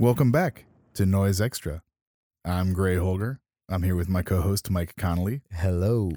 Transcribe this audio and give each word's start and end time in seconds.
Welcome 0.00 0.32
back 0.32 0.64
to 0.94 1.04
Noise 1.04 1.42
Extra. 1.42 1.82
I'm 2.42 2.72
Gray 2.72 2.96
Holger. 2.96 3.38
I'm 3.68 3.82
here 3.82 3.96
with 3.96 4.08
my 4.08 4.22
co-host 4.22 4.70
Mike 4.70 4.96
Connolly, 4.96 5.42
Hello. 5.52 6.10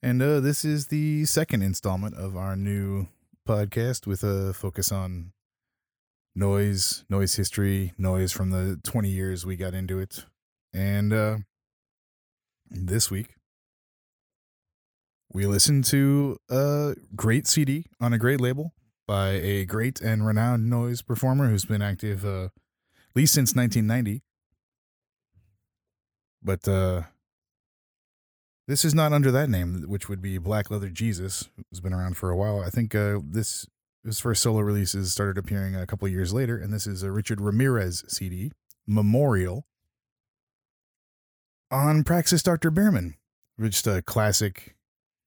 and 0.00 0.22
uh, 0.22 0.38
this 0.38 0.64
is 0.64 0.86
the 0.86 1.24
second 1.24 1.62
installment 1.62 2.14
of 2.14 2.36
our 2.36 2.54
new 2.54 3.08
podcast 3.44 4.06
with 4.06 4.22
a 4.22 4.54
focus 4.54 4.92
on 4.92 5.32
noise, 6.36 7.04
noise 7.10 7.34
history, 7.34 7.92
noise 7.98 8.30
from 8.30 8.50
the 8.50 8.78
20 8.84 9.08
years 9.08 9.44
we 9.44 9.56
got 9.56 9.74
into 9.74 9.98
it, 9.98 10.24
and 10.72 11.12
uh, 11.12 11.38
this 12.70 13.10
week 13.10 13.34
we 15.32 15.44
listened 15.44 15.82
to 15.86 16.36
a 16.48 16.94
great 17.16 17.48
CD 17.48 17.86
on 18.00 18.12
a 18.12 18.18
great 18.18 18.40
label 18.40 18.74
by 19.08 19.30
a 19.30 19.64
great 19.64 20.00
and 20.00 20.24
renowned 20.24 20.70
noise 20.70 21.02
performer 21.02 21.48
who's 21.48 21.64
been 21.64 21.82
active 21.82 22.24
uh, 22.24 22.46
least 23.16 23.34
since 23.34 23.54
1990. 23.54 24.22
But 26.42 26.68
uh, 26.68 27.02
this 28.68 28.84
is 28.84 28.94
not 28.94 29.12
under 29.12 29.30
that 29.32 29.50
name, 29.50 29.84
which 29.88 30.08
would 30.08 30.22
be 30.22 30.38
Black 30.38 30.70
Leather 30.70 30.90
Jesus, 30.90 31.48
who's 31.56 31.80
been 31.80 31.92
around 31.92 32.16
for 32.16 32.30
a 32.30 32.36
while. 32.36 32.60
I 32.60 32.70
think 32.70 32.94
uh, 32.94 33.18
this 33.24 33.66
his 34.04 34.20
first 34.20 34.42
solo 34.42 34.60
releases 34.60 35.10
started 35.10 35.36
appearing 35.36 35.74
a 35.74 35.86
couple 35.86 36.06
years 36.06 36.32
later, 36.32 36.56
and 36.56 36.72
this 36.72 36.86
is 36.86 37.02
a 37.02 37.10
Richard 37.10 37.40
Ramirez 37.40 38.04
CD, 38.06 38.52
Memorial, 38.86 39.66
on 41.72 42.04
Praxis 42.04 42.42
Dr. 42.42 42.70
Bearmann, 42.70 43.14
just 43.60 43.86
a 43.88 44.02
classic, 44.02 44.76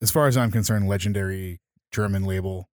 as 0.01 0.11
far 0.11 0.27
as 0.27 0.37
I'm 0.37 0.51
concerned, 0.51 0.87
legendary 0.87 1.59
German 1.91 2.23
label. 2.23 2.68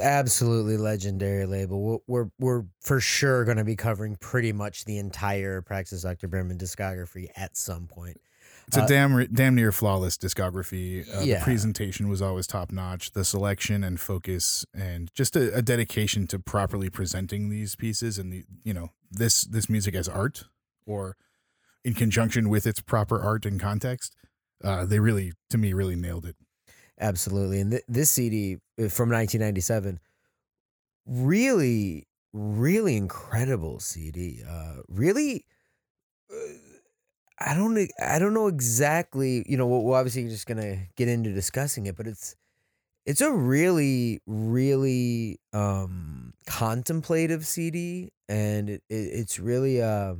Absolutely 0.00 0.76
legendary 0.76 1.46
label. 1.46 1.82
We're 1.82 1.98
we're, 2.06 2.30
we're 2.38 2.62
for 2.80 3.00
sure 3.00 3.44
going 3.44 3.58
to 3.58 3.64
be 3.64 3.76
covering 3.76 4.16
pretty 4.16 4.52
much 4.52 4.84
the 4.84 4.98
entire 4.98 5.60
Praxis 5.62 6.02
Dr. 6.02 6.28
Bearmann 6.28 6.58
discography 6.58 7.28
at 7.36 7.56
some 7.56 7.86
point. 7.86 8.18
It's 8.66 8.78
a 8.78 8.82
Uh, 8.82 8.86
damn 8.86 9.26
damn 9.26 9.54
near 9.54 9.72
flawless 9.72 10.16
discography. 10.16 11.06
Uh, 11.14 11.20
The 11.40 11.44
presentation 11.44 12.08
was 12.08 12.22
always 12.22 12.46
top 12.46 12.72
notch. 12.72 13.12
The 13.12 13.24
selection 13.26 13.84
and 13.84 14.00
focus, 14.00 14.64
and 14.72 15.10
just 15.12 15.36
a, 15.36 15.54
a 15.54 15.60
dedication 15.60 16.26
to 16.28 16.38
properly 16.38 16.88
presenting 16.88 17.50
these 17.50 17.76
pieces 17.76 18.18
and 18.18 18.32
the 18.32 18.44
you 18.62 18.72
know 18.72 18.92
this 19.10 19.42
this 19.42 19.68
music 19.68 19.94
as 19.94 20.08
art 20.08 20.44
or 20.86 21.16
in 21.84 21.92
conjunction 21.92 22.48
with 22.48 22.66
its 22.66 22.80
proper 22.80 23.20
art 23.20 23.44
and 23.44 23.60
context. 23.60 24.16
Uh, 24.62 24.86
they 24.86 24.98
really, 24.98 25.32
to 25.50 25.58
me, 25.58 25.74
really 25.74 25.96
nailed 25.96 26.24
it. 26.24 26.36
Absolutely. 27.00 27.60
And 27.60 27.70
th- 27.72 27.84
this 27.88 28.10
CD 28.10 28.58
uh, 28.80 28.88
from 28.88 29.10
1997 29.10 30.00
really 31.06 32.06
really 32.32 32.96
incredible 32.96 33.80
CD. 33.80 34.42
Uh 34.48 34.76
really 34.88 35.46
uh, 36.32 36.36
I 37.40 37.54
don't 37.54 37.78
I 38.02 38.18
don't 38.18 38.34
know 38.34 38.48
exactly, 38.48 39.44
you 39.48 39.56
know, 39.56 39.66
we're 39.66 39.98
obviously 39.98 40.28
just 40.28 40.46
to 40.58 40.78
get 40.96 41.08
into 41.08 41.32
discussing 41.32 41.86
it, 41.86 41.96
but 41.96 42.06
it's 42.06 42.36
it's 43.06 43.20
a 43.22 43.32
really 43.32 44.20
really 44.26 45.40
um 45.54 46.34
contemplative 46.46 47.46
CD 47.46 48.12
and 48.28 48.70
it, 48.70 48.82
it 48.90 48.94
it's 48.94 49.38
really 49.40 49.82
uh 49.82 50.14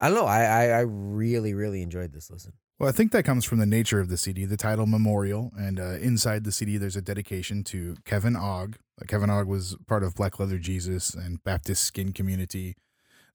I 0.00 0.08
don't 0.08 0.16
know, 0.18 0.26
I, 0.26 0.44
I 0.44 0.64
I 0.68 0.80
really 0.82 1.54
really 1.54 1.82
enjoyed 1.82 2.12
this 2.12 2.30
listen. 2.30 2.52
Well, 2.78 2.90
I 2.90 2.92
think 2.92 3.12
that 3.12 3.24
comes 3.24 3.46
from 3.46 3.56
the 3.56 3.64
nature 3.64 4.00
of 4.00 4.10
the 4.10 4.18
CD, 4.18 4.44
the 4.44 4.58
title 4.58 4.84
Memorial, 4.84 5.50
and 5.58 5.80
uh, 5.80 5.94
inside 5.94 6.44
the 6.44 6.52
CD 6.52 6.76
there's 6.76 6.96
a 6.96 7.00
dedication 7.00 7.64
to 7.64 7.96
Kevin 8.04 8.36
Ogg. 8.36 8.76
Kevin 9.06 9.30
Ogg 9.30 9.46
was 9.46 9.78
part 9.86 10.02
of 10.02 10.14
Black 10.14 10.38
Leather 10.38 10.58
Jesus 10.58 11.14
and 11.14 11.42
Baptist 11.42 11.84
Skin 11.84 12.12
Community. 12.12 12.76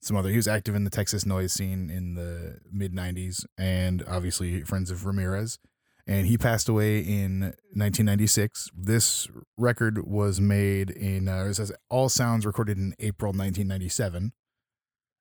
Some 0.00 0.16
other, 0.16 0.28
he 0.28 0.36
was 0.36 0.46
active 0.46 0.76
in 0.76 0.84
the 0.84 0.90
Texas 0.90 1.26
noise 1.26 1.52
scene 1.52 1.90
in 1.90 2.14
the 2.14 2.58
mid 2.70 2.94
'90s, 2.94 3.44
and 3.58 4.04
obviously 4.06 4.62
friends 4.62 4.92
of 4.92 5.04
Ramirez. 5.04 5.58
And 6.06 6.28
he 6.28 6.38
passed 6.38 6.68
away 6.68 7.00
in 7.00 7.40
1996. 7.74 8.70
This 8.76 9.26
record 9.56 10.06
was 10.06 10.40
made 10.40 10.90
in, 10.90 11.28
uh, 11.28 11.44
it 11.44 11.54
says 11.54 11.72
all 11.88 12.08
sounds 12.08 12.46
recorded 12.46 12.78
in 12.78 12.94
April 13.00 13.30
1997. 13.30 14.32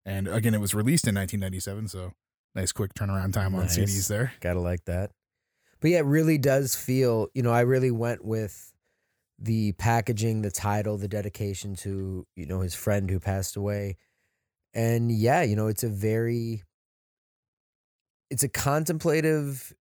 And 0.06 0.28
again, 0.28 0.54
it 0.54 0.62
was 0.62 0.76
released 0.76 1.08
in 1.08 1.16
1997, 1.16 1.88
so 1.88 2.14
nice 2.56 2.72
quick 2.72 2.94
turnaround 2.94 3.34
time 3.34 3.56
on 3.56 3.62
Nice. 3.62 3.78
CDs 3.78 4.08
there. 4.08 4.34
Gotta 4.40 4.60
like 4.60 4.86
that. 4.86 5.12
But 5.80 5.92
yeah, 5.92 6.00
it 6.00 6.06
really 6.06 6.38
does 6.38 6.76
feel, 6.76 7.28
you 7.34 7.42
know, 7.42 7.52
I 7.52 7.62
really 7.62 7.92
went 7.92 8.24
with 8.24 8.72
the 9.40 9.72
packaging, 9.74 10.44
the 10.44 10.52
title, 10.52 10.98
the 10.98 11.08
dedication 11.08 11.76
to, 11.78 12.28
you 12.36 12.46
know, 12.46 12.62
his 12.62 12.76
friend 12.76 13.10
who 13.10 13.20
passed 13.20 13.56
away. 13.56 13.98
And 14.74 15.12
yeah, 15.12 15.42
you 15.42 15.56
know, 15.56 15.68
it's 15.68 15.84
a 15.84 15.90
very 15.90 16.64
it's 18.30 18.44
a 18.44 18.50
contemplative, 18.50 19.74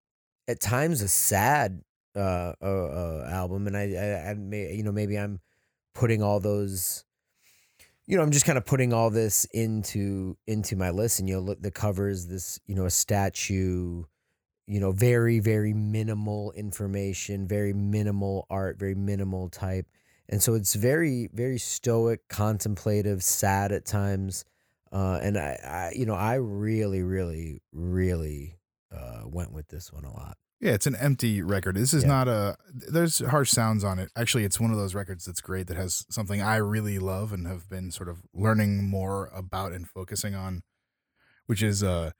at 0.48 0.58
times 0.58 1.00
a 1.02 1.08
sad 1.08 1.82
uh, 2.16 2.54
uh, 2.60 2.64
uh 2.64 3.28
album. 3.30 3.66
And 3.66 3.76
I, 3.76 3.92
I 3.92 4.30
I 4.30 4.34
may 4.34 4.74
you 4.74 4.82
know, 4.82 4.92
maybe 4.92 5.16
I'm 5.16 5.40
putting 5.94 6.22
all 6.22 6.40
those 6.40 7.04
you 8.06 8.16
know, 8.16 8.22
I'm 8.22 8.30
just 8.30 8.46
kind 8.46 8.58
of 8.58 8.66
putting 8.66 8.92
all 8.92 9.10
this 9.10 9.44
into 9.52 10.36
into 10.46 10.76
my 10.76 10.90
list, 10.90 11.20
and 11.20 11.28
you 11.28 11.36
know, 11.36 11.40
look, 11.40 11.62
the 11.62 11.70
covers 11.70 12.26
this, 12.26 12.58
you 12.66 12.74
know, 12.74 12.86
a 12.86 12.90
statue, 12.90 14.04
you 14.66 14.80
know, 14.80 14.92
very 14.92 15.38
very 15.40 15.72
minimal 15.72 16.52
information, 16.52 17.46
very 17.46 17.72
minimal 17.72 18.46
art, 18.50 18.78
very 18.78 18.94
minimal 18.94 19.48
type, 19.48 19.86
and 20.28 20.42
so 20.42 20.54
it's 20.54 20.74
very 20.74 21.28
very 21.32 21.58
stoic, 21.58 22.28
contemplative, 22.28 23.22
sad 23.22 23.72
at 23.72 23.84
times, 23.84 24.44
uh, 24.92 25.18
and 25.22 25.38
I, 25.38 25.58
I, 25.64 25.92
you 25.96 26.06
know, 26.06 26.14
I 26.14 26.34
really 26.34 27.02
really 27.02 27.62
really 27.72 28.56
uh, 28.94 29.22
went 29.26 29.52
with 29.52 29.68
this 29.68 29.92
one 29.92 30.04
a 30.04 30.12
lot. 30.12 30.36
Yeah, 30.60 30.72
it's 30.72 30.86
an 30.86 30.96
empty 30.96 31.40
record. 31.40 31.76
This 31.76 31.94
is 31.94 32.02
Yeah. 32.02 32.08
not 32.08 32.28
a. 32.28 32.56
There's 32.74 33.20
harsh 33.20 33.50
sounds 33.50 33.82
on 33.82 33.98
it. 33.98 34.10
Actually, 34.14 34.44
it's 34.44 34.60
one 34.60 34.70
of 34.70 34.76
those 34.76 34.94
records 34.94 35.24
that's 35.24 35.40
great 35.40 35.68
that 35.68 35.76
has 35.78 36.04
something 36.10 36.42
I 36.42 36.56
really 36.56 36.98
love 36.98 37.32
and 37.32 37.46
have 37.46 37.68
been 37.68 37.90
sort 37.90 38.08
of 38.10 38.22
learning 38.34 38.84
more 38.88 39.28
about 39.34 39.72
and 39.72 39.88
focusing 39.88 40.34
on, 40.34 40.62
which 41.46 41.62
is 41.62 41.82
uh, 41.82 42.10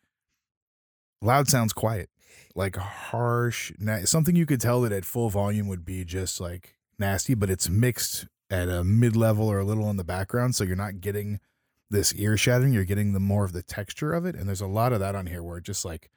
loud 1.20 1.48
sounds 1.48 1.72
quiet, 1.72 2.08
like 2.54 2.76
harsh. 2.76 3.72
Na- 3.78 4.04
something 4.04 4.36
you 4.36 4.46
could 4.46 4.60
tell 4.60 4.80
that 4.82 4.92
at 4.92 5.04
full 5.04 5.28
volume 5.30 5.68
would 5.68 5.84
be 5.84 6.04
just 6.04 6.40
like 6.40 6.76
nasty, 6.98 7.34
but 7.34 7.50
it's 7.50 7.68
mixed 7.68 8.26
at 8.48 8.68
a 8.68 8.82
mid 8.82 9.16
level 9.16 9.48
or 9.50 9.58
a 9.58 9.64
little 9.64 9.90
in 9.90 9.96
the 9.96 10.04
background, 10.04 10.54
so 10.54 10.64
you're 10.64 10.76
not 10.76 11.00
getting 11.00 11.40
this 11.90 12.14
ear 12.14 12.36
shattering. 12.36 12.72
You're 12.72 12.84
getting 12.84 13.12
the 13.12 13.20
more 13.20 13.44
of 13.44 13.52
the 13.52 13.62
texture 13.62 14.12
of 14.14 14.24
it, 14.24 14.34
and 14.34 14.48
there's 14.48 14.60
a 14.62 14.66
lot 14.66 14.92
of 14.92 15.00
that 15.00 15.14
on 15.14 15.26
here 15.26 15.42
where 15.42 15.58
it 15.58 15.64
just 15.64 15.84
like 15.84 16.08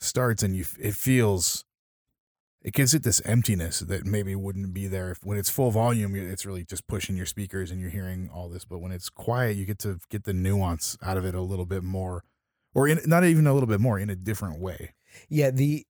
starts 0.00 0.42
and 0.42 0.56
you 0.56 0.64
it 0.78 0.94
feels 0.94 1.64
it 2.60 2.74
gives 2.74 2.92
it 2.92 3.02
this 3.02 3.20
emptiness 3.24 3.80
that 3.80 4.04
maybe 4.04 4.34
wouldn't 4.34 4.74
be 4.74 4.86
there 4.86 5.10
if 5.10 5.18
when 5.24 5.38
it's 5.38 5.50
full 5.50 5.70
volume 5.70 6.14
it's 6.14 6.44
really 6.46 6.64
just 6.64 6.86
pushing 6.86 7.16
your 7.16 7.26
speakers 7.26 7.70
and 7.70 7.80
you're 7.80 7.90
hearing 7.90 8.28
all 8.32 8.48
this 8.48 8.64
but 8.64 8.78
when 8.78 8.92
it's 8.92 9.08
quiet 9.10 9.56
you 9.56 9.64
get 9.64 9.78
to 9.78 9.98
get 10.10 10.24
the 10.24 10.32
nuance 10.32 10.96
out 11.02 11.16
of 11.16 11.24
it 11.24 11.34
a 11.34 11.40
little 11.40 11.66
bit 11.66 11.82
more 11.82 12.24
or 12.74 12.86
in 12.86 13.00
not 13.06 13.24
even 13.24 13.46
a 13.46 13.52
little 13.52 13.68
bit 13.68 13.80
more 13.80 13.98
in 13.98 14.10
a 14.10 14.16
different 14.16 14.60
way 14.60 14.94
Yeah, 15.28 15.50
the 15.50 15.84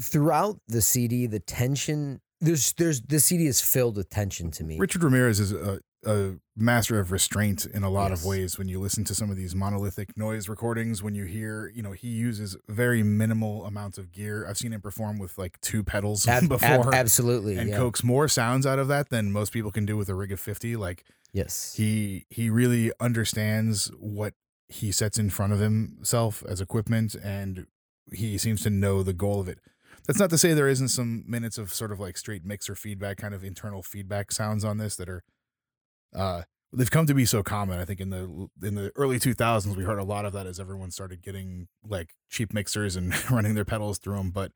throughout 0.00 0.60
the 0.68 0.82
CD, 0.82 1.26
the 1.26 1.40
tension 1.40 2.20
there's 2.40 2.72
there's 2.74 3.00
the 3.02 3.18
CD 3.20 3.46
is 3.46 3.60
filled 3.60 3.96
with 3.96 4.10
tension 4.10 4.50
to 4.52 4.64
me. 4.64 4.78
richard 4.78 5.02
ramirez 5.02 5.40
is 5.40 5.52
a, 5.52 5.80
a 6.08 6.36
master 6.56 6.98
of 6.98 7.12
restraint 7.12 7.66
in 7.66 7.82
a 7.84 7.90
lot 7.90 8.10
of 8.12 8.24
ways 8.24 8.56
when 8.58 8.66
you 8.66 8.80
listen 8.80 9.04
to 9.04 9.14
some 9.14 9.30
of 9.30 9.36
these 9.36 9.54
monolithic 9.54 10.16
noise 10.16 10.48
recordings 10.48 11.02
when 11.02 11.14
you 11.14 11.24
hear 11.24 11.70
you 11.74 11.82
know 11.82 11.92
he 11.92 12.08
uses 12.08 12.56
very 12.68 13.02
minimal 13.02 13.64
amounts 13.66 13.98
of 13.98 14.10
gear 14.10 14.46
i've 14.48 14.56
seen 14.56 14.72
him 14.72 14.80
perform 14.80 15.18
with 15.18 15.36
like 15.38 15.60
two 15.60 15.84
pedals 15.84 16.26
Ab- 16.26 16.42
ab- 16.44 16.48
before 16.48 16.94
absolutely. 16.94 17.56
and 17.58 17.68
yeah. 17.70 17.76
coax 17.76 18.02
more 18.02 18.26
sounds 18.26 18.66
out 18.66 18.78
of 18.78 18.88
that 18.88 19.10
than 19.10 19.30
most 19.30 19.52
people 19.52 19.70
can 19.70 19.84
do 19.84 19.96
with 19.96 20.08
a 20.08 20.14
rig 20.14 20.32
of 20.32 20.40
50 20.40 20.76
like 20.76 21.04
Yes. 21.32 21.74
he 21.76 22.24
he 22.30 22.48
really 22.48 22.90
understands 23.00 23.90
what 24.00 24.32
he 24.68 24.90
sets 24.92 25.18
in 25.18 25.28
front 25.30 25.52
of 25.52 25.58
himself 25.58 26.42
as 26.48 26.60
equipment 26.60 27.14
and 27.14 27.66
he 28.12 28.38
seems 28.38 28.62
to 28.62 28.70
know 28.70 29.02
the 29.02 29.12
goal 29.12 29.40
of 29.40 29.48
it 29.48 29.58
that's 30.06 30.18
not 30.18 30.30
to 30.30 30.38
say 30.38 30.54
there 30.54 30.68
isn't 30.68 30.88
some 30.88 31.22
minutes 31.28 31.58
of 31.58 31.72
sort 31.72 31.92
of 31.92 32.00
like 32.00 32.16
straight 32.16 32.44
mixer 32.46 32.74
feedback 32.74 33.18
kind 33.18 33.34
of 33.34 33.44
internal 33.44 33.82
feedback 33.82 34.32
sounds 34.32 34.64
on 34.64 34.78
this 34.78 34.96
that 34.96 35.08
are 35.08 35.22
uh 36.14 36.42
they've 36.72 36.90
come 36.90 37.06
to 37.06 37.14
be 37.14 37.24
so 37.24 37.42
common 37.42 37.78
i 37.78 37.84
think 37.84 38.00
in 38.00 38.10
the 38.10 38.48
in 38.62 38.74
the 38.74 38.92
early 38.96 39.18
2000s 39.18 39.76
we 39.76 39.84
heard 39.84 39.98
a 39.98 40.04
lot 40.04 40.24
of 40.24 40.32
that 40.32 40.46
as 40.46 40.60
everyone 40.60 40.90
started 40.90 41.22
getting 41.22 41.68
like 41.84 42.10
cheap 42.30 42.52
mixers 42.52 42.96
and 42.96 43.14
running 43.30 43.54
their 43.54 43.64
pedals 43.64 43.98
through 43.98 44.16
them 44.16 44.30
but 44.30 44.52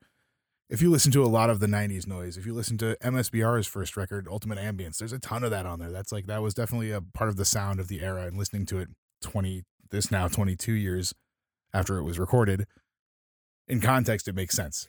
if 0.69 0.81
you 0.81 0.91
listen 0.91 1.13
to 1.13 1.23
a 1.23 1.27
lot 1.27 1.51
of 1.51 1.61
the 1.61 1.67
90s 1.67 2.07
noise 2.07 2.37
if 2.37 2.47
you 2.47 2.55
listen 2.55 2.77
to 2.79 2.97
msbr's 3.03 3.67
first 3.67 3.97
record 3.97 4.27
ultimate 4.31 4.59
ambience 4.59 4.99
there's 4.99 5.13
a 5.13 5.19
ton 5.19 5.45
of 5.45 5.51
that 5.51 5.67
on 5.67 5.79
there 5.79 5.91
that's 5.91 6.13
like 6.13 6.27
that 6.27 6.43
was 6.43 6.55
definitely 6.55 6.91
a 6.91 7.01
part 7.01 7.29
of 7.29 7.37
the 7.37 7.45
sound 7.45 7.81
of 7.81 7.89
the 7.89 8.01
era 8.01 8.27
and 8.27 8.37
listening 8.37 8.67
to 8.67 8.79
it 8.79 8.89
20 9.23 9.63
this 9.91 10.11
now 10.11 10.29
22 10.29 10.73
years 10.73 11.15
after 11.75 11.99
it 11.99 12.03
was 12.03 12.19
recorded 12.19 12.67
in 13.69 13.81
context 13.81 14.29
it 14.29 14.35
makes 14.35 14.55
sense 14.55 14.89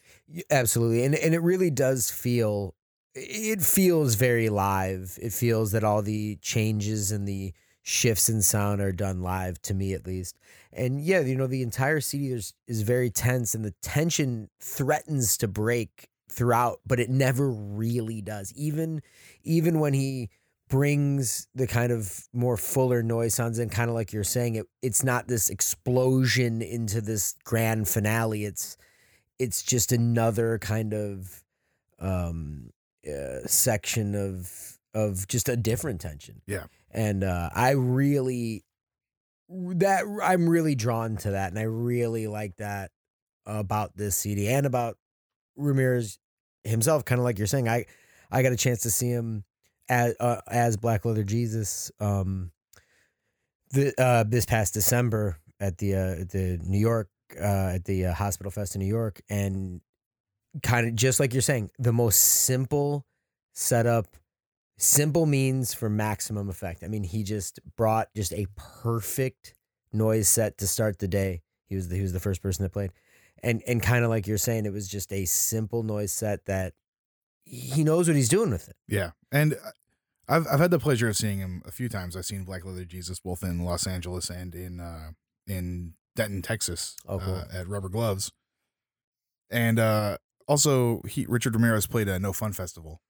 Absolutely. 0.49 1.03
And 1.03 1.15
and 1.15 1.33
it 1.33 1.41
really 1.41 1.69
does 1.69 2.09
feel 2.11 2.75
it 3.15 3.61
feels 3.61 4.15
very 4.15 4.49
live. 4.49 5.17
It 5.21 5.33
feels 5.33 5.71
that 5.71 5.83
all 5.83 6.01
the 6.01 6.37
changes 6.41 7.11
and 7.11 7.27
the 7.27 7.53
shifts 7.83 8.29
in 8.29 8.41
sound 8.41 8.81
are 8.81 8.91
done 8.91 9.21
live 9.21 9.61
to 9.61 9.73
me 9.73 9.93
at 9.93 10.07
least. 10.07 10.37
And 10.71 11.01
yeah, 11.01 11.19
you 11.19 11.35
know, 11.35 11.47
the 11.47 11.61
entire 11.61 11.99
CD 11.99 12.31
is, 12.31 12.53
is 12.67 12.81
very 12.81 13.09
tense 13.09 13.53
and 13.53 13.63
the 13.63 13.73
tension 13.81 14.49
threatens 14.59 15.37
to 15.37 15.47
break 15.47 16.09
throughout, 16.29 16.79
but 16.85 16.99
it 16.99 17.09
never 17.09 17.49
really 17.49 18.21
does. 18.21 18.51
Even 18.55 19.01
even 19.43 19.79
when 19.79 19.93
he 19.93 20.29
brings 20.69 21.47
the 21.53 21.67
kind 21.67 21.91
of 21.91 22.27
more 22.33 22.57
fuller 22.57 23.03
noise 23.03 23.35
sounds 23.35 23.59
in, 23.59 23.69
kind 23.69 23.89
of 23.89 23.95
like 23.95 24.11
you're 24.11 24.23
saying, 24.23 24.55
it 24.55 24.65
it's 24.81 25.03
not 25.03 25.27
this 25.27 25.49
explosion 25.49 26.61
into 26.61 27.01
this 27.01 27.35
grand 27.43 27.87
finale. 27.87 28.45
It's 28.45 28.77
it's 29.37 29.61
just 29.61 29.91
another 29.91 30.57
kind 30.57 30.93
of 30.93 31.43
um 31.99 32.71
uh, 33.07 33.45
section 33.45 34.15
of 34.15 34.77
of 34.93 35.27
just 35.27 35.49
a 35.49 35.57
different 35.57 36.01
tension. 36.01 36.41
Yeah. 36.45 36.65
And 36.91 37.23
uh 37.23 37.49
I 37.53 37.71
really 37.71 38.63
that 39.49 40.03
I'm 40.23 40.47
really 40.47 40.75
drawn 40.75 41.17
to 41.17 41.31
that 41.31 41.49
and 41.49 41.59
I 41.59 41.63
really 41.63 42.27
like 42.27 42.57
that 42.57 42.91
about 43.45 43.95
this 43.95 44.15
CD 44.15 44.47
and 44.47 44.65
about 44.65 44.97
Ramirez 45.55 46.17
himself 46.63 47.05
kind 47.05 47.19
of 47.19 47.25
like 47.25 47.37
you're 47.37 47.47
saying 47.47 47.67
I 47.67 47.85
I 48.31 48.41
got 48.41 48.53
a 48.53 48.57
chance 48.57 48.81
to 48.81 48.91
see 48.91 49.09
him 49.09 49.43
as 49.89 50.15
uh, 50.19 50.41
as 50.47 50.77
Black 50.77 51.05
Leather 51.05 51.23
Jesus 51.23 51.91
um 51.99 52.51
the 53.71 53.93
uh 53.99 54.23
this 54.23 54.45
past 54.45 54.73
December 54.73 55.37
at 55.59 55.77
the 55.77 55.95
uh 55.95 56.15
the 56.29 56.59
New 56.63 56.79
York 56.79 57.09
uh 57.39 57.73
at 57.75 57.85
the 57.85 58.07
uh, 58.07 58.13
Hospital 58.13 58.51
Fest 58.51 58.75
in 58.75 58.79
New 58.79 58.87
York 58.87 59.21
and 59.29 59.81
kind 60.61 60.87
of 60.87 60.95
just 60.95 61.19
like 61.19 61.33
you're 61.33 61.41
saying 61.41 61.71
the 61.79 61.93
most 61.93 62.17
simple 62.17 63.05
setup 63.53 64.17
simple 64.77 65.25
means 65.25 65.73
for 65.73 65.89
maximum 65.89 66.49
effect. 66.49 66.83
I 66.83 66.87
mean, 66.87 67.03
he 67.03 67.23
just 67.23 67.59
brought 67.77 68.09
just 68.15 68.33
a 68.33 68.47
perfect 68.55 69.53
noise 69.91 70.27
set 70.27 70.57
to 70.57 70.67
start 70.67 70.99
the 70.99 71.07
day. 71.07 71.41
He 71.67 71.75
was 71.75 71.87
the, 71.89 71.95
he 71.95 72.01
was 72.01 72.13
the 72.13 72.19
first 72.19 72.41
person 72.41 72.63
that 72.63 72.71
played. 72.71 72.91
And 73.41 73.61
and 73.67 73.81
kind 73.81 74.03
of 74.03 74.09
like 74.09 74.25
you're 74.27 74.37
saying 74.37 74.65
it 74.65 74.73
was 74.73 74.87
just 74.87 75.11
a 75.11 75.25
simple 75.25 75.83
noise 75.83 76.11
set 76.11 76.45
that 76.45 76.73
he 77.45 77.83
knows 77.83 78.07
what 78.07 78.15
he's 78.15 78.29
doing 78.29 78.51
with 78.51 78.69
it. 78.69 78.75
Yeah, 78.87 79.11
and 79.31 79.53
uh, 79.53 79.71
I've 80.29 80.47
I've 80.47 80.59
had 80.61 80.71
the 80.71 80.79
pleasure 80.79 81.09
of 81.09 81.17
seeing 81.17 81.39
him 81.39 81.61
a 81.65 81.71
few 81.71 81.89
times. 81.89 82.15
I've 82.15 82.25
seen 82.25 82.45
Black 82.45 82.63
Leather 82.63 82.85
Jesus 82.85 83.19
both 83.19 83.43
in 83.43 83.59
Los 83.65 83.85
Angeles 83.85 84.29
and 84.29 84.55
in 84.55 84.79
uh, 84.79 85.11
in 85.45 85.93
Denton, 86.15 86.41
Texas, 86.41 86.95
Oh, 87.05 87.19
cool. 87.19 87.33
uh, 87.35 87.43
at 87.53 87.67
Rubber 87.67 87.89
Gloves, 87.89 88.31
and 89.49 89.77
uh, 89.77 90.17
also 90.47 91.01
he 91.07 91.25
Richard 91.29 91.53
Ramirez 91.55 91.87
played 91.87 92.07
a 92.07 92.19
No 92.19 92.33
Fun 92.33 92.53
Festival. 92.53 93.01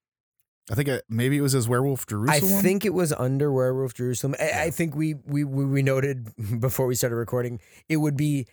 I 0.71 0.75
think 0.75 0.87
uh 0.87 0.99
maybe 1.09 1.37
it 1.37 1.41
was 1.41 1.51
his 1.51 1.67
Werewolf 1.67 2.07
Jerusalem. 2.07 2.57
I 2.57 2.61
think 2.61 2.85
it 2.85 2.93
was 2.93 3.11
under 3.13 3.51
Werewolf 3.51 3.93
Jerusalem. 3.93 4.35
I, 4.39 4.63
I 4.65 4.69
think 4.71 4.95
we, 4.95 5.13
we 5.25 5.43
we 5.43 5.65
we 5.65 5.81
noted 5.83 6.29
before 6.59 6.87
we 6.87 6.95
started 6.95 7.15
recording 7.17 7.59
it 7.89 7.97
would 7.97 8.15
be 8.15 8.47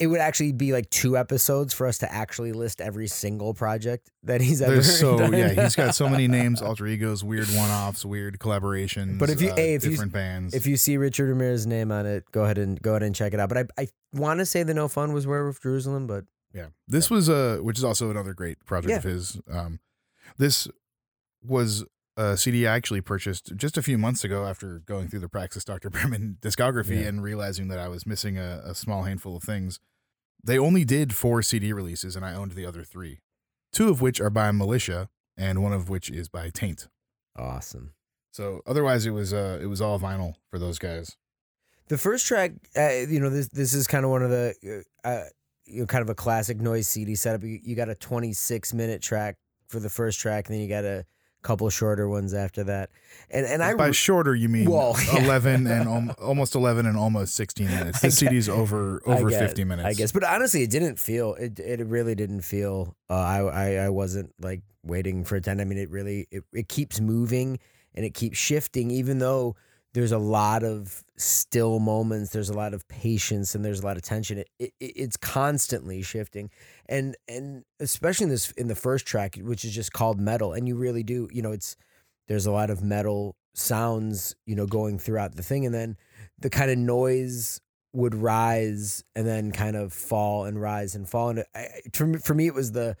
it 0.00 0.08
would 0.08 0.18
actually 0.18 0.50
be 0.50 0.72
like 0.72 0.90
two 0.90 1.16
episodes 1.16 1.72
for 1.72 1.86
us 1.86 1.98
to 1.98 2.12
actually 2.12 2.50
list 2.52 2.80
every 2.80 3.06
single 3.06 3.54
project 3.54 4.10
that 4.24 4.40
he's 4.40 4.60
ever 4.60 4.72
There's 4.74 4.98
so 5.00 5.16
done. 5.16 5.32
yeah, 5.32 5.50
he's 5.50 5.76
got 5.76 5.94
so 5.94 6.08
many 6.08 6.26
names, 6.26 6.60
alter 6.68 6.84
egos, 6.84 7.22
weird 7.22 7.46
one-offs, 7.46 8.04
weird 8.04 8.40
collaborations. 8.40 9.20
But 9.20 9.30
if 9.30 9.40
you- 9.40 9.50
uh, 9.50 9.54
hey, 9.54 9.74
if 9.74 9.84
you- 9.84 9.90
different 9.90 10.10
bands, 10.12 10.52
If 10.52 10.66
you 10.66 10.76
see 10.76 10.96
Richard 10.96 11.28
Ramirez's 11.28 11.68
name 11.68 11.92
on 11.92 12.06
it, 12.06 12.24
go 12.32 12.42
ahead 12.42 12.58
and 12.58 12.82
go 12.82 12.90
ahead 12.90 13.04
and 13.04 13.14
check 13.14 13.32
it 13.34 13.38
out. 13.38 13.48
But 13.48 13.58
I 13.58 13.82
I 13.82 13.88
want 14.12 14.40
to 14.40 14.46
say 14.46 14.64
the 14.64 14.74
No 14.74 14.88
Fun 14.88 15.12
was 15.12 15.28
Werewolf 15.28 15.62
Jerusalem, 15.62 16.08
but 16.08 16.24
Yeah. 16.54 16.68
This 16.86 17.10
was 17.10 17.28
a, 17.28 17.58
which 17.62 17.78
is 17.78 17.84
also 17.84 18.10
another 18.10 18.32
great 18.34 18.64
project 18.64 18.90
Yeah. 18.90 18.96
of 18.98 19.04
his. 19.04 19.40
Um 19.50 19.80
this 20.36 20.68
was 21.42 21.84
a 22.16 22.36
CD 22.36 22.66
I 22.66 22.74
actually 22.74 23.00
purchased 23.00 23.54
just 23.56 23.76
a 23.78 23.82
few 23.82 23.96
months 23.98 24.24
ago 24.24 24.44
after 24.44 24.80
going 24.80 25.08
through 25.08 25.20
the 25.20 25.28
Praxis 25.28 25.64
Dr. 25.70 25.90
Bearmann 25.90 26.36
discography 26.40 27.00
Yeah. 27.02 27.08
and 27.08 27.22
realizing 27.22 27.68
that 27.68 27.78
I 27.78 27.88
was 27.88 28.06
missing 28.06 28.38
a, 28.38 28.62
a 28.64 28.74
small 28.74 29.04
handful 29.04 29.36
of 29.36 29.42
things. 29.42 29.78
They 30.42 30.58
only 30.58 30.84
did 30.84 31.14
four 31.14 31.42
CD 31.42 31.72
releases 31.72 32.16
and 32.16 32.24
I 32.24 32.34
owned 32.34 32.52
the 32.52 32.66
other 32.66 32.82
three. 32.84 33.20
Two 33.72 33.88
of 33.88 34.00
which 34.00 34.20
are 34.20 34.30
by 34.30 34.50
Militia 34.50 35.08
and 35.36 35.62
one 35.62 35.72
of 35.72 35.88
which 35.88 36.10
is 36.10 36.28
by 36.28 36.50
Taint. 36.50 36.88
awesome. 37.36 37.92
So 38.32 38.60
otherwise 38.66 39.04
it 39.06 39.10
was 39.10 39.32
uh 39.32 39.58
it 39.60 39.66
was 39.66 39.80
all 39.80 39.98
vinyl 39.98 40.34
for 40.50 40.58
those 40.58 40.78
guys. 40.78 41.16
The 41.88 41.98
first 41.98 42.26
track, 42.26 42.52
uh, 42.76 42.88
you 43.08 43.18
know, 43.20 43.30
this 43.30 43.48
this 43.48 43.72
is 43.74 43.86
kind 43.86 44.04
of 44.04 44.10
one 44.10 44.22
of 44.22 44.30
the 44.30 44.84
uh, 45.04 45.08
uh, 45.08 45.24
you 45.68 45.80
know, 45.80 45.86
kind 45.86 46.02
of 46.02 46.10
a 46.10 46.14
classic 46.14 46.60
noise 46.60 46.86
CD 46.88 47.14
setup. 47.14 47.42
You, 47.42 47.58
you 47.62 47.74
got 47.76 47.88
a 47.88 47.94
26 47.94 48.74
minute 48.74 49.02
track 49.02 49.36
for 49.68 49.80
the 49.80 49.88
first 49.90 50.18
track, 50.20 50.48
and 50.48 50.54
then 50.54 50.62
you 50.62 50.68
got 50.68 50.84
a 50.84 51.04
couple 51.42 51.70
shorter 51.70 52.08
ones 52.08 52.34
after 52.34 52.64
that. 52.64 52.90
And 53.30 53.46
and 53.46 53.62
I 53.62 53.74
by 53.74 53.92
shorter 53.92 54.34
you 54.34 54.48
mean 54.48 54.68
Well, 54.70 54.96
yeah. 55.12 55.22
11 55.24 55.66
and 55.68 55.88
al- 55.88 56.16
almost 56.20 56.54
11 56.54 56.84
and 56.86 56.96
almost 56.96 57.34
16 57.34 57.66
minutes. 57.66 58.00
The 58.02 58.10
CD's 58.10 58.48
over 58.48 59.00
over 59.06 59.30
get- 59.30 59.40
50 59.40 59.64
minutes. 59.64 59.86
I 59.86 59.92
guess, 59.94 60.10
but 60.12 60.24
honestly, 60.24 60.62
it 60.62 60.70
didn't 60.70 60.98
feel 60.98 61.34
it. 61.34 61.58
It 61.60 61.84
really 61.86 62.14
didn't 62.14 62.40
feel. 62.42 62.96
Uh, 63.08 63.14
I, 63.14 63.38
I 63.40 63.70
I 63.84 63.88
wasn't 63.90 64.34
like 64.40 64.62
waiting 64.82 65.24
for 65.24 65.38
to 65.38 65.50
end. 65.50 65.60
I 65.60 65.64
mean, 65.64 65.78
it 65.78 65.90
really 65.90 66.26
it, 66.30 66.44
it 66.52 66.68
keeps 66.68 67.00
moving 67.00 67.58
and 67.94 68.04
it 68.04 68.14
keeps 68.14 68.36
shifting, 68.38 68.90
even 68.90 69.18
though 69.18 69.54
there's 69.98 70.12
a 70.12 70.18
lot 70.18 70.62
of 70.62 71.02
still 71.16 71.80
moments. 71.80 72.30
There's 72.30 72.50
a 72.50 72.54
lot 72.54 72.72
of 72.72 72.86
patience 72.88 73.54
and 73.54 73.64
there's 73.64 73.80
a 73.80 73.84
lot 73.84 73.96
of 73.96 74.02
tension. 74.02 74.38
It, 74.38 74.48
it 74.58 74.72
it's 74.78 75.16
constantly 75.16 76.02
shifting, 76.02 76.50
and 76.86 77.16
and 77.28 77.64
especially 77.80 78.24
in 78.24 78.30
this 78.30 78.52
in 78.52 78.68
the 78.68 78.74
first 78.76 79.06
track, 79.06 79.36
which 79.36 79.64
is 79.64 79.74
just 79.74 79.92
called 79.92 80.20
metal, 80.20 80.52
and 80.52 80.68
you 80.68 80.76
really 80.76 81.02
do. 81.02 81.28
You 81.32 81.42
know, 81.42 81.52
it's 81.52 81.76
there's 82.28 82.46
a 82.46 82.52
lot 82.52 82.70
of 82.70 82.82
metal 82.82 83.36
sounds. 83.54 84.36
You 84.46 84.54
know, 84.54 84.66
going 84.66 84.98
throughout 84.98 85.34
the 85.34 85.42
thing, 85.42 85.66
and 85.66 85.74
then 85.74 85.96
the 86.38 86.50
kind 86.50 86.70
of 86.70 86.78
noise 86.78 87.60
would 87.92 88.14
rise 88.14 89.02
and 89.16 89.26
then 89.26 89.50
kind 89.50 89.74
of 89.74 89.92
fall 89.92 90.44
and 90.44 90.60
rise 90.60 90.94
and 90.94 91.08
fall. 91.08 91.30
And 91.30 91.44
I, 91.54 91.58
I- 91.60 91.80
for 91.92 92.06
me, 92.06 92.18
for 92.18 92.34
me, 92.34 92.46
it 92.46 92.54
was 92.54 92.72
the 92.72 92.96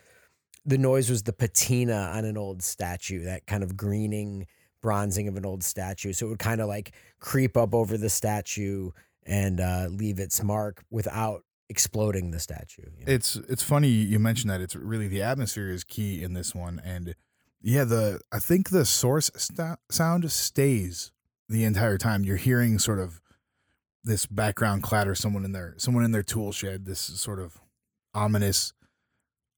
the 0.64 0.78
noise 0.78 1.08
was 1.08 1.22
the 1.22 1.32
patina 1.32 2.10
on 2.14 2.24
an 2.24 2.36
old 2.36 2.62
statue, 2.62 3.24
that 3.24 3.46
kind 3.46 3.62
of 3.62 3.76
greening, 3.76 4.46
bronzing 4.82 5.28
of 5.28 5.36
an 5.36 5.44
old 5.46 5.62
statue. 5.64 6.12
So 6.12 6.26
it 6.26 6.28
would 6.30 6.38
kind 6.38 6.60
of 6.60 6.68
like 6.68 6.92
creep 7.20 7.56
up 7.56 7.74
over 7.74 7.96
the 7.96 8.10
statue 8.10 8.90
and 9.26 9.60
uh, 9.60 9.88
leave 9.90 10.18
its 10.18 10.42
mark 10.42 10.84
without 10.90 11.44
exploding 11.68 12.30
the 12.30 12.40
statue. 12.40 12.82
you 12.98 13.04
know? 13.06 13.12
It's 13.12 13.36
it's 13.36 13.62
funny 13.62 13.88
you 13.88 14.18
mentioned 14.18 14.50
that. 14.50 14.60
It's 14.60 14.74
really 14.76 15.08
the 15.08 15.22
atmosphere 15.22 15.68
is 15.70 15.84
key 15.84 16.22
in 16.22 16.32
this 16.32 16.54
one, 16.54 16.80
and 16.84 17.14
yeah, 17.60 17.84
the 17.84 18.20
I 18.32 18.38
think 18.38 18.70
the 18.70 18.84
source 18.86 19.30
sta- 19.36 19.76
sound 19.90 20.30
stays 20.32 21.12
the 21.48 21.64
entire 21.64 21.98
time. 21.98 22.24
You're 22.24 22.36
hearing 22.36 22.78
sort 22.78 22.98
of 23.00 23.20
this 24.04 24.24
background 24.26 24.82
clatter, 24.82 25.14
someone 25.14 25.44
in 25.44 25.52
their 25.52 25.74
someone 25.76 26.04
in 26.04 26.12
their 26.12 26.22
tool 26.22 26.52
shed. 26.52 26.86
This 26.86 27.00
sort 27.00 27.38
of 27.40 27.60
ominous 28.14 28.72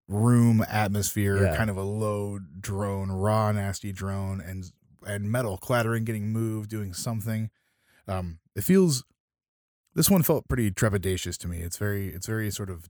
room 0.09 0.65
atmosphere, 0.69 1.41
Yeah. 1.45 1.57
kind 1.57 1.71
of 1.71 1.77
a 1.77 1.83
low 1.83 2.39
drone, 2.59 3.13
raw, 3.13 3.53
nasty 3.53 3.93
drone, 3.93 4.41
and 4.41 4.65
and 5.07 5.31
metal 5.31 5.57
clattering, 5.57 6.05
getting 6.05 6.29
moved, 6.29 6.71
doing 6.71 6.93
something. 6.93 7.51
Um, 8.07 8.39
it 8.55 8.65
feels. 8.65 9.05
This 9.95 10.09
one 10.09 10.23
felt 10.23 10.49
pretty 10.49 10.71
trepidatious 10.71 11.37
to 11.39 11.49
me. 11.49 11.59
It's 11.59 11.77
very, 11.77 12.09
it's 12.09 12.27
very 12.27 12.51
sort 12.53 12.71
of 12.71 12.89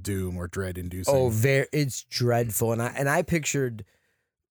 doom 0.00 0.36
or 0.36 0.48
dread 0.48 0.78
inducing. 0.78 1.14
Oh, 1.14 1.28
very 1.28 1.66
it's 1.72 2.04
dreadful. 2.04 2.72
And 2.72 2.82
I 2.82 2.88
and 2.96 3.08
I 3.08 3.22
pictured 3.22 3.84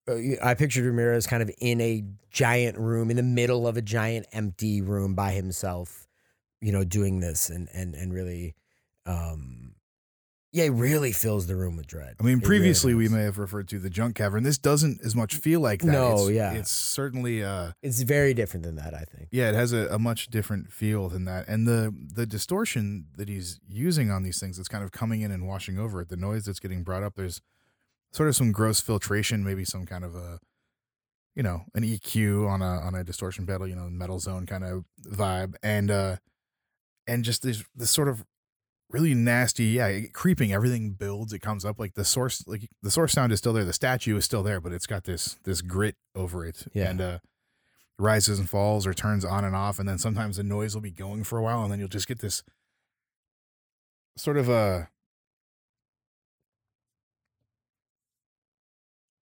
uh, 0.08 0.16
I 0.44 0.54
pictured 0.54 0.86
Ramirez 0.86 1.28
kind 1.28 1.42
of 1.42 1.52
in 1.60 1.82
a 1.82 2.04
giant 2.30 2.78
room 2.78 3.10
in 3.10 3.18
the 3.18 3.24
middle 3.24 3.68
of 3.68 3.78
a 3.78 3.82
giant 3.82 4.28
empty 4.32 4.82
room 4.82 5.16
by 5.16 5.32
himself, 5.32 6.08
you 6.62 6.72
know, 6.72 6.84
doing 6.84 7.20
this 7.20 7.50
and 7.50 7.68
and 7.74 7.96
and 7.96 8.14
really 8.14 8.56
um 9.06 9.74
yeah, 10.52 10.64
it 10.66 10.70
really 10.72 11.12
fills 11.12 11.46
the 11.48 11.56
room 11.56 11.76
with 11.76 11.88
dread. 11.88 12.16
I 12.20 12.24
mean, 12.24 12.34
It 12.34 12.36
really 12.38 12.48
previously 12.48 12.94
we 12.94 13.04
does. 13.06 13.12
may 13.14 13.24
have 13.24 13.38
referred 13.38 13.68
to 13.70 13.80
the 13.80 13.90
junk 13.90 14.16
cavern. 14.16 14.44
This 14.44 14.58
doesn't 14.58 15.02
as 15.04 15.16
much 15.16 15.36
feel 15.36 15.60
like 15.60 15.82
that. 15.82 15.88
No, 15.92 16.14
It's- 16.14 16.30
yeah. 16.32 16.54
it's 16.54 16.72
certainly 16.72 17.44
uh, 17.44 17.74
It's 17.84 18.02
very 18.02 18.34
different 18.34 18.64
than 18.66 18.76
that, 18.76 18.94
I 18.94 19.04
think. 19.04 19.28
yeah, 19.32 19.50
it 19.50 19.56
has 19.56 19.74
a, 19.74 19.88
a 19.94 20.00
much 20.00 20.28
different 20.28 20.72
feel 20.72 21.10
than 21.10 21.26
that, 21.26 21.48
and 21.48 21.68
the 21.68 21.94
the 22.14 22.26
distortion 22.26 23.08
that 23.18 23.28
he's 23.30 23.60
using 23.68 24.10
on 24.10 24.24
these 24.24 24.40
things 24.40 24.58
that's 24.58 24.70
kind 24.70 24.84
of 24.84 24.92
coming 24.92 25.22
in 25.22 25.32
and 25.32 25.46
washing 25.48 25.78
over 25.78 26.02
it. 26.02 26.10
The 26.10 26.18
noise 26.18 26.46
that's 26.46 26.60
getting 26.60 26.84
brought 26.84 27.04
up. 27.04 27.16
There's 27.16 27.42
sort 28.14 28.30
of 28.30 28.36
some 28.36 28.52
gross 28.54 28.80
filtration, 28.80 29.44
maybe 29.44 29.66
some 29.66 29.86
kind 29.86 30.04
of 30.06 30.16
a, 30.16 30.40
you 31.36 31.44
know, 31.44 31.66
an 31.76 31.84
EQ 31.84 32.48
on 32.50 32.62
a 32.62 32.80
on 32.80 32.96
a 32.96 33.04
distortion 33.04 33.46
pedal, 33.46 33.68
you 33.68 33.76
know, 33.76 33.90
metal 33.90 34.20
zone 34.20 34.46
kind 34.46 34.64
of 34.64 34.86
vibe, 35.06 35.56
and 35.62 35.92
uh, 35.92 36.16
and 37.06 37.24
just 37.26 37.44
this 37.44 37.64
this 37.76 37.92
sort 37.92 38.08
of 38.08 38.24
really 38.90 39.14
nasty, 39.14 39.66
yeah, 39.66 40.02
creeping. 40.14 40.52
Everything 40.52 40.92
builds. 40.92 41.34
It 41.34 41.40
comes 41.40 41.66
up 41.66 41.80
like 41.80 41.94
the 41.96 42.06
source, 42.06 42.44
like 42.48 42.70
the 42.82 42.92
source 42.92 43.14
sound 43.14 43.32
is 43.32 43.40
still 43.40 43.54
there. 43.54 43.66
The 43.66 43.74
statue 43.74 44.16
is 44.18 44.26
still 44.26 44.44
there, 44.44 44.62
but 44.62 44.72
it's 44.72 44.88
got 44.88 45.04
this 45.04 45.38
this 45.44 45.62
grit 45.62 45.96
over 46.16 46.46
it, 46.46 46.66
Yeah. 46.74 46.90
and 46.90 47.02
uh, 47.02 47.20
rises 48.00 48.40
and 48.40 48.50
falls 48.50 48.86
or 48.88 48.94
turns 48.94 49.26
on 49.26 49.44
and 49.44 49.56
off, 49.56 49.80
and 49.80 49.88
then 49.90 49.98
sometimes 49.98 50.38
the 50.38 50.44
noise 50.44 50.74
will 50.74 50.82
be 50.82 50.92
going 50.92 51.24
for 51.24 51.38
a 51.38 51.44
while, 51.44 51.64
and 51.64 51.72
then 51.72 51.80
you'll 51.80 51.88
just 51.90 52.08
get 52.08 52.20
this 52.20 52.44
sort 54.16 54.38
of 54.38 54.50
a 54.50 54.90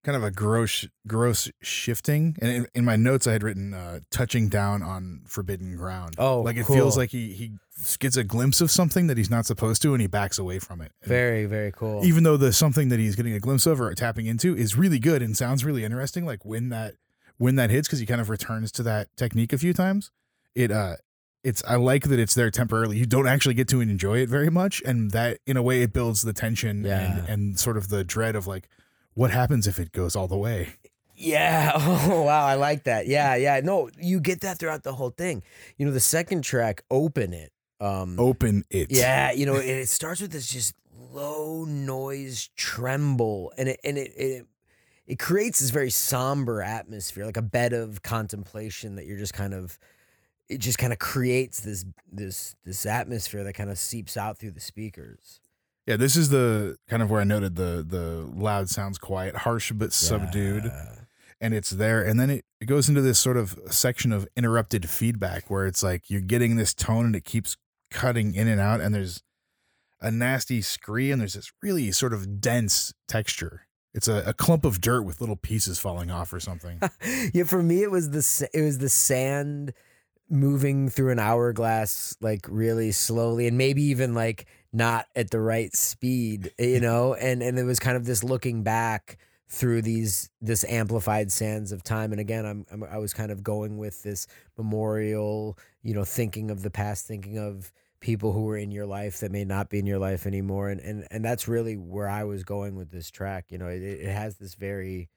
kind 0.05 0.15
of 0.15 0.23
a 0.23 0.31
gross 0.31 0.87
gross 1.07 1.49
shifting. 1.61 2.37
And 2.41 2.49
in, 2.51 2.67
in 2.75 2.85
my 2.85 2.95
notes 2.95 3.27
i 3.27 3.31
had 3.33 3.43
written 3.43 3.73
uh 3.73 3.99
touching 4.11 4.47
down 4.49 4.81
on 4.83 5.21
forbidden 5.27 5.75
ground. 5.75 6.15
Oh, 6.17 6.41
like 6.41 6.57
it 6.57 6.65
feels 6.65 6.95
like 6.97 7.09
he 7.11 7.33
he 7.33 7.51
gets 7.99 8.15
a 8.15 8.23
glimpse 8.23 8.61
of 8.61 8.71
something 8.71 9.07
that 9.07 9.17
he's 9.17 9.29
not 9.29 9.45
supposed 9.45 9.81
to 9.81 9.93
and 9.93 9.99
he 10.01 10.07
backs 10.07 10.37
away 10.39 10.59
from 10.59 10.79
it. 10.79 10.91
And 11.01 11.09
Very, 11.09 11.45
very 11.45 11.71
cool. 11.71 12.05
even 12.05 12.23
though 12.23 12.37
the 12.37 12.53
something 12.53 12.87
that 12.89 12.99
he's 12.99 13.15
getting 13.15 13.33
a 13.33 13.39
glimpse 13.39 13.65
of 13.65 13.81
or 13.81 13.93
tapping 13.93 14.27
into 14.27 14.55
is 14.55 14.77
really 14.77 14.99
good 14.99 15.21
and 15.21 15.35
sounds 15.35 15.65
really 15.65 15.83
interesting 15.83 16.25
like 16.25 16.45
when 16.45 16.69
that 16.69 16.93
when 17.37 17.55
that 17.57 17.69
hits 17.69 17.87
because 17.87 17.99
he 17.99 18.05
kind 18.05 18.21
of 18.21 18.29
returns 18.29 18.71
to 18.73 18.83
that 18.83 19.09
technique 19.17 19.51
a 19.51 19.57
few 19.57 19.73
times 19.73 20.11
it 20.55 20.71
uh 20.71 20.95
it's 21.43 21.61
i 21.67 21.75
like 21.75 22.03
that 22.05 22.17
it's 22.19 22.33
there 22.33 22.49
temporarily. 22.49 22.97
You 22.97 23.05
don't 23.05 23.27
actually 23.27 23.55
get 23.55 23.67
to 23.69 23.81
enjoy 23.81 24.19
it 24.19 24.29
very 24.29 24.49
much 24.49 24.81
and 24.85 25.11
that 25.11 25.39
in 25.45 25.57
a 25.57 25.61
way 25.61 25.81
it 25.81 25.91
builds 25.93 26.21
the 26.21 26.31
tension 26.33 26.83
Yeah. 26.85 27.01
and 27.19 27.29
and 27.29 27.59
sort 27.59 27.75
of 27.77 27.89
the 27.89 28.03
dread 28.03 28.35
of 28.35 28.47
like 28.47 28.69
what 29.15 29.31
happens 29.31 29.65
if 29.67 29.79
it 29.79 29.91
goes 29.91 30.15
all 30.15 30.27
the 30.27 30.37
way 30.37 30.75
Yeah. 31.15 31.71
Oh 32.07 32.21
wow, 32.23 32.45
I 32.45 32.55
like 32.55 32.83
that. 32.83 33.07
Yeah, 33.07 33.35
yeah. 33.35 33.61
No, 33.63 33.89
you 33.99 34.19
get 34.19 34.41
that 34.41 34.59
throughout 34.59 34.83
the 34.83 34.93
whole 34.93 35.09
thing. 35.09 35.43
You 35.77 35.85
know, 35.85 35.91
the 35.91 35.99
second 35.99 36.43
track, 36.43 36.83
"Open 36.91 37.33
It." 37.33 37.51
Um, 37.79 38.19
open 38.19 38.63
it 38.69 38.91
yeah, 38.91 39.31
you 39.39 39.45
know, 39.45 39.55
it, 39.55 39.87
starts 39.87 40.21
with 40.21 40.31
this 40.31 40.47
just 40.47 40.73
low 41.11 41.65
noise 41.65 42.49
tremble, 42.55 43.53
and 43.57 43.69
it 43.69 43.79
and 43.83 43.97
it, 43.97 44.11
it 44.15 44.45
it 45.07 45.19
creates 45.19 45.59
this 45.59 45.69
very 45.69 45.89
somber 45.89 46.61
atmosphere, 46.61 47.25
like 47.25 47.37
a 47.37 47.41
bed 47.41 47.73
of 47.73 48.01
contemplation 48.01 48.95
that 48.95 49.05
you're 49.05 49.17
just 49.17 49.33
kind 49.33 49.53
of. 49.53 49.77
It 50.47 50.59
just 50.59 50.77
kind 50.77 50.93
of 50.93 50.99
creates 50.99 51.61
this 51.61 51.85
this 52.11 52.55
this 52.63 52.85
atmosphere 52.85 53.43
that 53.43 53.53
kind 53.53 53.71
of 53.71 53.79
seeps 53.79 54.15
out 54.15 54.37
through 54.37 54.51
the 54.51 54.59
speakers. 54.59 55.41
Yeah 55.85 55.95
this 55.97 56.15
is 56.15 56.29
the 56.29 56.77
kind 56.89 57.01
of 57.01 57.09
where 57.09 57.21
i 57.21 57.23
noted 57.23 57.55
the 57.55 57.85
the 57.87 58.29
loud 58.35 58.69
sounds 58.69 58.97
quiet 58.97 59.35
harsh 59.37 59.71
but 59.71 59.93
subdued. 59.93 60.65
Yeah. 60.65 60.95
and 61.41 61.53
it's 61.53 61.69
there. 61.71 62.01
And 62.01 62.19
then 62.19 62.29
it, 62.29 62.45
it 62.61 62.65
goes 62.65 62.87
into 62.89 63.01
this 63.01 63.19
sort 63.19 63.37
of 63.37 63.59
section 63.69 64.11
of 64.11 64.27
interrupted 64.35 64.89
feedback 64.89 65.49
where 65.49 65.67
it's 65.67 65.83
like 65.83 66.09
you're 66.09 66.21
getting 66.21 66.55
this 66.55 66.73
tone 66.73 67.05
and 67.05 67.15
it 67.15 67.25
keeps 67.25 67.57
cutting 67.91 68.33
in 68.35 68.47
and 68.47 68.59
out 68.59 68.81
and 68.81 68.95
there's 68.95 69.21
a 70.01 70.11
nasty 70.11 70.61
scree 70.61 71.11
and 71.11 71.21
there's 71.21 71.33
this 71.33 71.51
really 71.61 71.91
sort 71.91 72.13
of 72.13 72.39
dense 72.41 72.93
texture. 73.07 73.67
It's 73.93 74.07
a, 74.07 74.23
a 74.27 74.33
clump 74.33 74.65
of 74.65 74.81
dirt 74.81 75.03
with 75.03 75.21
little 75.21 75.37
pieces 75.37 75.79
falling 75.79 76.11
off 76.11 76.33
or 76.33 76.39
something. 76.39 76.79
Yeah, 77.33 77.43
for 77.43 77.61
me 77.61 77.83
it 77.83 77.91
was 77.91 78.09
the 78.09 78.49
it 78.53 78.61
was 78.61 78.77
the 78.79 78.89
sand 78.89 79.73
moving 80.29 80.89
through 80.89 81.11
an 81.11 81.19
hourglass 81.19 82.15
like 82.19 82.47
really 82.49 82.91
slowly 82.91 83.47
and 83.47 83.57
maybe 83.57 83.83
even 83.83 84.13
like 84.15 84.47
not 84.75 85.05
at 85.15 85.31
the 85.31 85.39
right 85.39 85.73
speed, 85.75 86.51
you 86.59 86.79
know, 86.79 87.13
and 87.15 87.41
and 87.41 87.57
it 87.57 87.63
was 87.63 87.79
kind 87.79 87.97
of 87.97 88.05
this 88.05 88.23
looking 88.23 88.63
back 88.63 89.17
through 89.49 89.81
these 89.81 90.29
this 90.41 90.65
amplified 90.65 91.31
sands 91.31 91.71
of 91.71 91.83
time 91.83 92.11
and 92.11 92.19
again 92.19 92.45
I'm, 92.45 92.65
I'm 92.71 92.83
I 92.83 92.97
was 92.97 93.13
kind 93.13 93.31
of 93.31 93.43
going 93.43 93.77
with 93.77 94.03
this 94.03 94.27
memorial, 94.57 95.57
you 95.83 95.93
know, 95.93 96.03
thinking 96.03 96.51
of 96.51 96.61
the 96.63 96.71
past, 96.71 97.05
thinking 97.07 97.37
of 97.37 97.71
people 98.01 98.33
who 98.33 98.43
were 98.43 98.57
in 98.57 98.71
your 98.71 98.85
life 98.85 99.19
that 99.19 99.31
may 99.31 99.45
not 99.45 99.69
be 99.69 99.79
in 99.79 99.85
your 99.85 99.99
life 99.99 100.25
anymore 100.27 100.69
and 100.69 100.81
and 100.81 101.07
and 101.11 101.23
that's 101.23 101.47
really 101.47 101.75
where 101.77 102.09
I 102.09 102.23
was 102.23 102.43
going 102.43 102.75
with 102.75 102.91
this 102.91 103.09
track, 103.11 103.45
you 103.49 103.57
know, 103.57 103.67
it, 103.67 103.81
it 103.83 104.11
has 104.11 104.37
this 104.37 104.55
very 104.55 105.09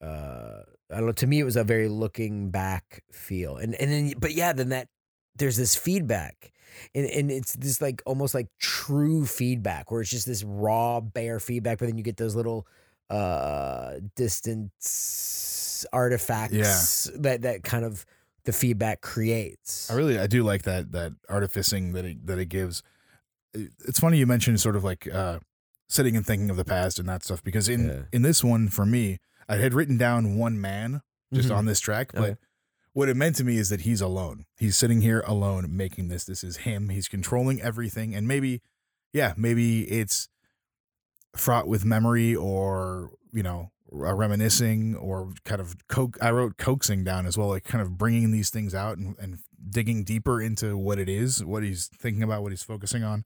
uh 0.00 0.62
I 0.92 0.96
don't 0.96 1.06
know. 1.06 1.12
To 1.12 1.26
me, 1.26 1.40
it 1.40 1.44
was 1.44 1.56
a 1.56 1.64
very 1.64 1.88
looking 1.88 2.50
back 2.50 3.02
feel, 3.10 3.56
and 3.56 3.74
and 3.76 3.90
then, 3.90 4.14
but 4.18 4.34
yeah, 4.34 4.52
then 4.52 4.68
that 4.68 4.88
there's 5.36 5.56
this 5.56 5.74
feedback, 5.74 6.52
and 6.94 7.06
and 7.06 7.30
it's 7.30 7.54
this 7.54 7.80
like 7.80 8.02
almost 8.06 8.34
like 8.34 8.48
true 8.58 9.26
feedback 9.26 9.90
where 9.90 10.00
it's 10.00 10.10
just 10.10 10.26
this 10.26 10.42
raw, 10.44 11.00
bare 11.00 11.40
feedback, 11.40 11.78
but 11.78 11.86
then 11.86 11.96
you 11.98 12.04
get 12.04 12.16
those 12.16 12.34
little 12.36 12.66
uh 13.10 13.94
distance 14.66 15.86
artifacts 15.92 17.10
yeah. 17.12 17.20
that 17.20 17.42
that 17.42 17.62
kind 17.62 17.84
of 17.84 18.06
the 18.44 18.52
feedback 18.52 19.00
creates. 19.00 19.90
i 19.90 19.94
really 19.94 20.18
i 20.18 20.26
do 20.26 20.42
like 20.42 20.62
that 20.62 20.92
that 20.92 21.12
artificing 21.28 21.92
that 21.92 22.04
it 22.04 22.26
that 22.26 22.38
it 22.38 22.46
gives 22.46 22.82
it's 23.54 24.00
funny 24.00 24.18
you 24.18 24.26
mentioned 24.26 24.60
sort 24.60 24.76
of 24.76 24.84
like 24.84 25.06
uh 25.12 25.38
sitting 25.88 26.16
and 26.16 26.24
thinking 26.26 26.48
of 26.50 26.56
the 26.56 26.64
past 26.64 26.98
and 26.98 27.08
that 27.08 27.22
stuff 27.22 27.42
because 27.42 27.68
in 27.68 27.86
Yeah. 27.88 28.02
in 28.12 28.22
this 28.22 28.42
one 28.42 28.68
for 28.68 28.86
me 28.86 29.18
i 29.48 29.56
had 29.56 29.74
written 29.74 29.96
down 29.98 30.36
one 30.36 30.60
man 30.60 31.02
just 31.32 31.48
Mhm. 31.48 31.56
on 31.56 31.64
this 31.66 31.80
track. 31.80 32.12
But 32.12 32.22
Okay. 32.22 32.36
What 32.92 33.08
it 33.08 33.16
meant 33.16 33.36
to 33.36 33.44
me 33.44 33.56
is 33.56 33.68
that 33.70 33.82
he's 33.82 34.00
alone. 34.00 34.44
He's 34.58 34.76
sitting 34.76 35.00
here 35.00 35.22
alone 35.26 35.74
making 35.74 36.08
this. 36.08 36.24
This 36.24 36.44
is 36.44 36.58
him. 36.58 36.90
He's 36.90 37.08
controlling 37.08 37.60
everything. 37.60 38.14
And 38.14 38.28
maybe, 38.28 38.60
yeah, 39.12 39.34
maybe 39.36 39.82
it's 39.84 40.28
fraught 41.36 41.66
with 41.66 41.84
memory 41.84 42.34
or, 42.34 43.12
you 43.32 43.42
know, 43.42 43.70
reminiscing 43.90 44.96
or 44.96 45.32
kind 45.44 45.60
of 45.60 45.76
coax. 45.88 46.18
I 46.20 46.30
wrote 46.30 46.56
coaxing 46.56 47.04
down 47.04 47.26
as 47.26 47.38
well, 47.38 47.48
like 47.48 47.64
kind 47.64 47.82
of 47.82 47.96
bringing 47.96 48.30
these 48.30 48.50
things 48.50 48.74
out 48.74 48.98
and, 48.98 49.16
and 49.18 49.38
digging 49.70 50.04
deeper 50.04 50.40
into 50.40 50.76
what 50.76 50.98
it 50.98 51.08
is, 51.08 51.44
what 51.44 51.62
he's 51.62 51.88
thinking 51.88 52.22
about, 52.22 52.42
what 52.42 52.52
he's 52.52 52.62
focusing 52.62 53.04
on. 53.04 53.24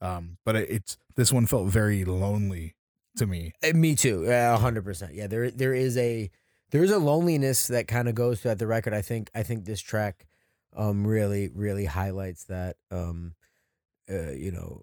Um, 0.00 0.38
but 0.44 0.56
it's 0.56 0.96
this 1.16 1.32
one 1.32 1.46
felt 1.46 1.68
very 1.68 2.04
lonely 2.04 2.74
to 3.16 3.26
me. 3.26 3.52
Uh, 3.62 3.72
Me 3.74 3.94
too. 3.94 4.24
A 4.28 4.56
hundred 4.56 4.84
percent. 4.84 5.14
Yeah, 5.14 5.26
there 5.26 5.50
there 5.50 5.74
is 5.74 5.96
a 5.96 6.30
there 6.70 6.84
is 6.84 6.90
a 6.90 6.98
loneliness 6.98 7.66
that 7.68 7.88
kind 7.88 8.08
of 8.08 8.14
goes 8.14 8.40
throughout 8.40 8.58
the 8.58 8.66
record. 8.66 8.94
I 8.94 9.02
think 9.02 9.30
I 9.34 9.42
think 9.42 9.64
this 9.64 9.80
track 9.80 10.26
um 10.76 11.06
really 11.06 11.48
really 11.48 11.84
highlights 11.86 12.44
that. 12.44 12.76
Um 12.90 13.34
uh, 14.10 14.32
you 14.32 14.50
know 14.50 14.82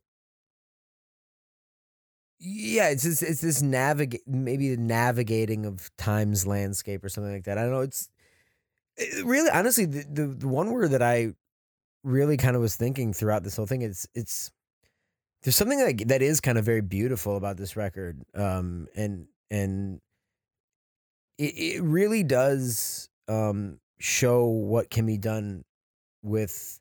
yeah, 2.40 2.90
it's 2.90 3.06
it's 3.06 3.42
this 3.42 3.62
navigate 3.62 4.28
maybe 4.28 4.76
the 4.76 4.82
navigating 4.82 5.66
of 5.66 5.90
time's 5.98 6.46
landscape 6.46 7.04
or 7.04 7.10
something 7.10 7.34
like 7.34 7.46
that. 7.46 7.58
I 7.58 7.64
don't 7.64 7.72
know. 7.72 7.82
It's 7.82 8.10
it 8.98 9.26
really 9.26 9.50
honestly 9.50 9.86
the, 9.86 10.06
the 10.10 10.28
the 10.28 10.48
one 10.48 10.72
word 10.72 10.92
that 10.92 11.02
I 11.02 11.34
really 12.04 12.38
kind 12.38 12.56
of 12.56 12.62
was 12.62 12.76
thinking 12.76 13.14
throughout 13.14 13.44
this 13.44 13.56
whole 13.56 13.66
thing. 13.68 13.82
It's 13.82 14.08
it's 14.16 14.52
there's 15.44 15.56
something 15.56 15.82
like 15.82 16.08
that 16.08 16.22
is 16.22 16.42
kind 16.42 16.58
of 16.58 16.66
very 16.66 16.82
beautiful 16.82 17.38
about 17.38 17.58
this 17.58 17.76
record, 17.76 18.24
um, 18.36 18.88
and 18.96 19.28
and 19.52 20.02
it 21.38 21.54
it 21.78 21.82
really 21.84 22.24
does 22.24 23.10
um 23.28 23.80
show 24.00 24.46
what 24.46 24.90
can 24.90 25.06
be 25.06 25.18
done 25.18 25.64
with 26.24 26.80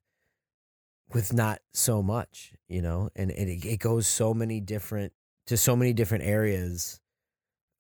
with 1.13 1.33
not 1.33 1.61
so 1.73 2.03
much, 2.03 2.53
you 2.69 2.83
know, 2.83 3.09
and, 3.15 3.31
and 3.31 3.49
it, 3.49 3.65
it 3.65 3.79
goes 3.79 4.07
so 4.09 4.35
many 4.35 4.61
different 4.61 5.13
to 5.47 5.57
so 5.57 5.77
many 5.77 5.93
different 5.93 6.25
areas, 6.25 7.01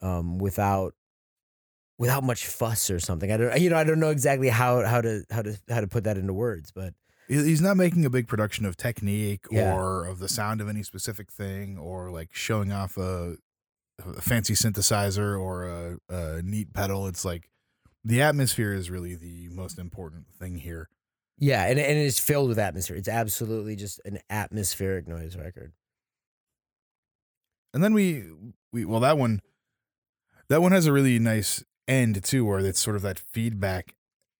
um, 0.01 0.39
without 0.39 0.95
without 1.99 2.23
much 2.23 2.47
fuss 2.47 2.89
or 2.91 3.01
something. 3.01 3.33
I 3.33 3.37
don't, 3.37 3.59
you 3.61 3.69
know, 3.71 3.77
I 3.77 3.85
don't 3.85 3.99
know 3.99 4.11
exactly 4.11 4.49
how 4.49 4.85
how 4.85 5.01
to 5.01 5.25
how 5.31 5.43
to 5.43 5.59
how 5.69 5.81
to 5.81 5.89
put 5.89 6.05
that 6.05 6.17
into 6.19 6.33
words, 6.33 6.71
but 6.73 6.95
He's 7.29 7.61
not 7.61 7.77
making 7.77 8.05
a 8.05 8.11
big 8.11 8.29
production 8.29 8.65
of 8.65 8.77
technique 8.77 9.47
Yeah. 9.51 9.75
or 9.75 10.05
of 10.07 10.21
the 10.21 10.29
sound 10.29 10.61
of 10.61 10.69
any 10.69 10.85
specific 10.85 11.33
thing 11.33 11.77
or 11.77 12.13
like 12.13 12.29
showing 12.33 12.71
off 12.71 12.97
a, 12.97 13.39
a 14.05 14.21
fancy 14.21 14.55
synthesizer 14.55 15.39
or 15.39 15.65
a, 15.65 15.99
a 16.09 16.43
neat 16.43 16.73
pedal. 16.73 17.07
It's 17.07 17.25
like 17.25 17.49
the 18.05 18.23
atmosphere 18.23 18.73
is 18.73 18.91
really 18.91 19.15
the 19.15 19.49
most 19.51 19.79
important 19.79 20.27
thing 20.39 20.57
here. 20.57 20.89
Yeah, 21.39 21.65
and 21.67 21.79
and 21.79 21.99
it's 21.99 22.19
filled 22.19 22.49
with 22.49 22.59
atmosphere. 22.59 22.97
It's 22.97 23.09
absolutely 23.09 23.77
just 23.77 24.01
an 24.05 24.21
atmospheric 24.31 25.07
noise 25.07 25.37
record. 25.37 25.73
And 27.75 27.85
then 27.85 27.93
we 27.93 28.25
we 28.73 28.85
well 28.85 29.01
that 29.01 29.19
one 29.19 29.41
that 30.49 30.63
one 30.63 30.73
has 30.73 30.87
a 30.87 30.93
really 30.93 31.19
nice 31.19 31.63
end 31.89 32.23
too 32.25 32.45
where 32.45 32.61
it's 32.61 32.81
sort 32.81 32.97
of 32.97 33.03
that 33.03 33.19
feedback 33.19 33.95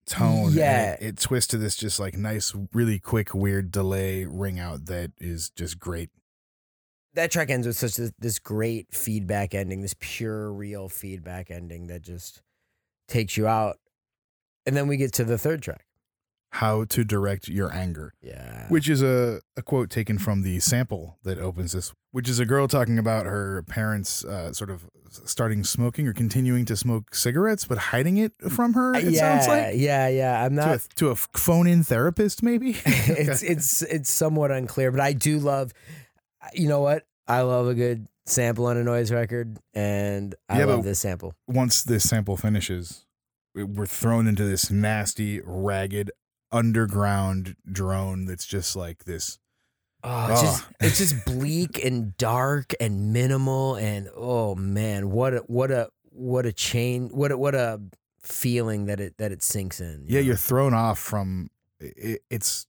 tone. 0.07 0.53
Yeah. 0.53 0.93
it, 0.93 1.03
it 1.03 1.19
twists 1.19 1.49
to 1.49 1.59
this 1.59 1.77
just 1.77 2.01
like 2.01 2.17
nice, 2.17 2.55
really 2.73 2.99
quick, 2.99 3.35
weird 3.35 3.71
delay 3.71 4.25
ring 4.25 4.59
out 4.59 4.87
that 4.87 5.13
is 5.19 5.51
just 5.51 5.79
great. 5.79 6.11
That 7.17 7.31
track 7.31 7.51
ends 7.51 7.67
with 7.67 7.77
such 7.77 7.97
this, 7.97 8.13
this 8.19 8.39
great 8.39 8.95
feedback 8.95 9.55
ending, 9.55 9.83
this 9.83 9.97
pure, 9.99 10.53
real 10.53 10.89
feedback 10.89 11.51
ending 11.51 11.89
that 11.89 12.03
just 12.03 12.43
takes 13.09 13.37
you 13.37 13.47
out. 13.47 13.79
And 14.65 14.77
then 14.77 14.87
we 14.87 14.97
get 14.97 15.13
to 15.15 15.25
the 15.25 15.39
third 15.39 15.63
track. 15.63 15.85
How 16.51 16.85
to 16.85 17.05
direct 17.05 17.49
your 17.49 17.73
anger. 17.73 18.15
Yeah. 18.23 18.69
which 18.69 18.89
is 18.89 19.03
a, 19.03 19.41
a 19.57 19.63
quote 19.63 19.91
taken 19.91 20.19
from 20.19 20.43
the 20.43 20.61
sample 20.61 21.19
that 21.23 21.39
opens 21.39 21.73
this, 21.73 21.93
which 22.13 22.29
is 22.29 22.39
a 22.39 22.47
girl 22.47 22.69
talking 22.69 22.99
about 22.99 23.27
her 23.27 23.63
parents 23.63 24.25
uh, 24.25 24.53
sort 24.53 24.71
of 24.71 24.87
starting 25.25 25.65
smoking 25.65 26.07
or 26.07 26.13
continuing 26.13 26.65
to 26.67 26.77
smoke 26.77 27.15
cigarettes, 27.15 27.65
but 27.65 27.79
hiding 27.79 28.17
it 28.17 28.33
from 28.51 28.75
her. 28.75 28.95
It 28.95 29.05
yeah, 29.05 29.21
sounds 29.39 29.49
like 29.49 29.75
yeah, 29.77 30.09
yeah. 30.09 30.45
I'm 30.45 30.57
to 30.57 30.63
a, 30.63 30.67
not. 30.67 30.81
to 30.97 31.09
a 31.11 31.17
phone 31.17 31.67
in 31.67 31.83
therapist, 31.83 32.43
maybe. 32.43 32.77
it's 32.85 33.43
it's 33.43 33.83
it's 33.83 34.13
somewhat 34.13 34.51
unclear, 34.51 34.91
but 34.91 35.01
I 35.01 35.13
do 35.13 35.39
love. 35.39 35.73
You 36.55 36.69
know 36.69 36.81
what? 36.81 37.07
I 37.29 37.41
love 37.43 37.67
a 37.69 37.75
good 37.75 38.07
sample 38.27 38.67
on 38.67 38.77
a 38.77 38.85
noise 38.85 39.11
record, 39.13 39.59
and 39.75 40.35
I 40.49 40.59
Yeah, 40.61 40.65
love 40.67 40.85
this 40.85 41.01
sample. 41.01 41.35
Once 41.49 41.83
this 41.83 42.09
sample 42.09 42.37
finishes, 42.37 43.07
we- 43.55 43.65
we're 43.65 43.87
thrown 43.87 44.27
into 44.27 44.45
this 44.45 44.71
nasty, 44.71 45.41
ragged, 45.45 46.11
underground 46.53 47.57
drone 47.71 48.25
that's 48.27 48.47
just 48.47 48.77
like 48.77 49.05
this. 49.05 49.39
Oh, 50.05 50.29
it's 50.33 50.41
just 50.43 50.65
Oh. 50.65 50.69
it's 50.81 50.99
just 50.99 51.25
bleak 51.27 51.85
and 51.85 52.17
dark 52.17 52.73
and 52.81 53.13
minimal 53.13 53.75
and 53.77 54.09
oh 54.17 54.55
man, 54.55 55.11
what 55.11 55.35
a 55.35 55.39
what 55.47 55.71
a 55.71 55.89
what 56.11 56.47
a 56.47 56.53
chain 56.53 57.09
what 57.09 57.33
a, 57.33 57.39
what 57.39 57.55
a 57.55 57.81
feeling 58.23 58.87
that 58.87 59.01
it 59.01 59.17
that 59.19 59.33
it 59.33 59.43
sinks 59.43 59.81
in. 59.81 60.05
you 60.07 60.15
Yeah, 60.15 60.21
know? 60.21 60.27
you're 60.29 60.37
thrown 60.37 60.75
off 60.75 60.99
from 60.99 61.51
it, 61.81 62.23
it's 62.31 62.67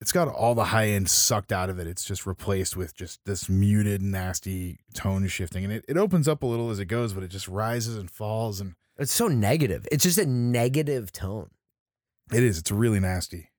it's 0.00 0.12
got 0.12 0.28
all 0.28 0.54
the 0.54 0.64
high 0.66 0.88
end 0.88 1.10
sucked 1.10 1.52
out 1.52 1.70
of 1.70 1.78
it. 1.78 1.86
It's 1.86 2.04
just 2.04 2.26
replaced 2.26 2.76
with 2.76 2.94
just 2.94 3.20
this 3.24 3.48
muted, 3.48 4.00
nasty 4.02 4.78
tone 4.94 5.26
shifting. 5.28 5.64
And 5.64 5.72
it, 5.72 5.84
it 5.88 5.96
opens 5.96 6.28
up 6.28 6.42
a 6.42 6.46
little 6.46 6.70
as 6.70 6.78
it 6.78 6.86
goes, 6.86 7.12
but 7.12 7.22
it 7.24 7.28
just 7.28 7.48
rises 7.48 7.96
and 7.96 8.10
falls 8.10 8.60
and 8.60 8.74
it's 8.96 9.12
so 9.12 9.28
negative. 9.28 9.86
It's 9.92 10.04
just 10.04 10.18
a 10.18 10.26
negative 10.26 11.12
tone. 11.12 11.50
it 12.32 12.42
is. 12.42 12.58
It's 12.58 12.70
really 12.70 13.00
nasty. 13.00 13.50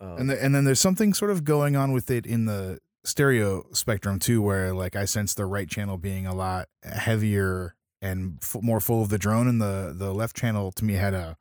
Um, 0.00 0.16
And 0.18 0.30
the, 0.30 0.42
and 0.42 0.54
then 0.54 0.64
there's 0.64 0.80
something 0.80 1.14
sort 1.14 1.30
of 1.30 1.44
going 1.44 1.76
on 1.76 1.92
with 1.92 2.10
it 2.10 2.26
in 2.26 2.44
the 2.46 2.78
stereo 3.04 3.64
spectrum 3.72 4.18
too, 4.18 4.42
where 4.42 4.72
like 4.74 4.94
I 4.96 5.04
sense 5.06 5.34
the 5.34 5.46
right 5.46 5.68
channel 5.68 5.96
being 5.96 6.26
a 6.26 6.34
lot 6.34 6.68
heavier 6.82 7.74
and 8.02 8.38
f- 8.42 8.56
more 8.62 8.80
full 8.80 9.02
of 9.02 9.08
the 9.10 9.18
drone, 9.18 9.46
and 9.48 9.60
the 9.60 9.94
the 9.96 10.12
left 10.14 10.34
channel 10.36 10.72
to 10.72 10.84
me 10.84 10.94
had 10.94 11.14
a. 11.14 11.36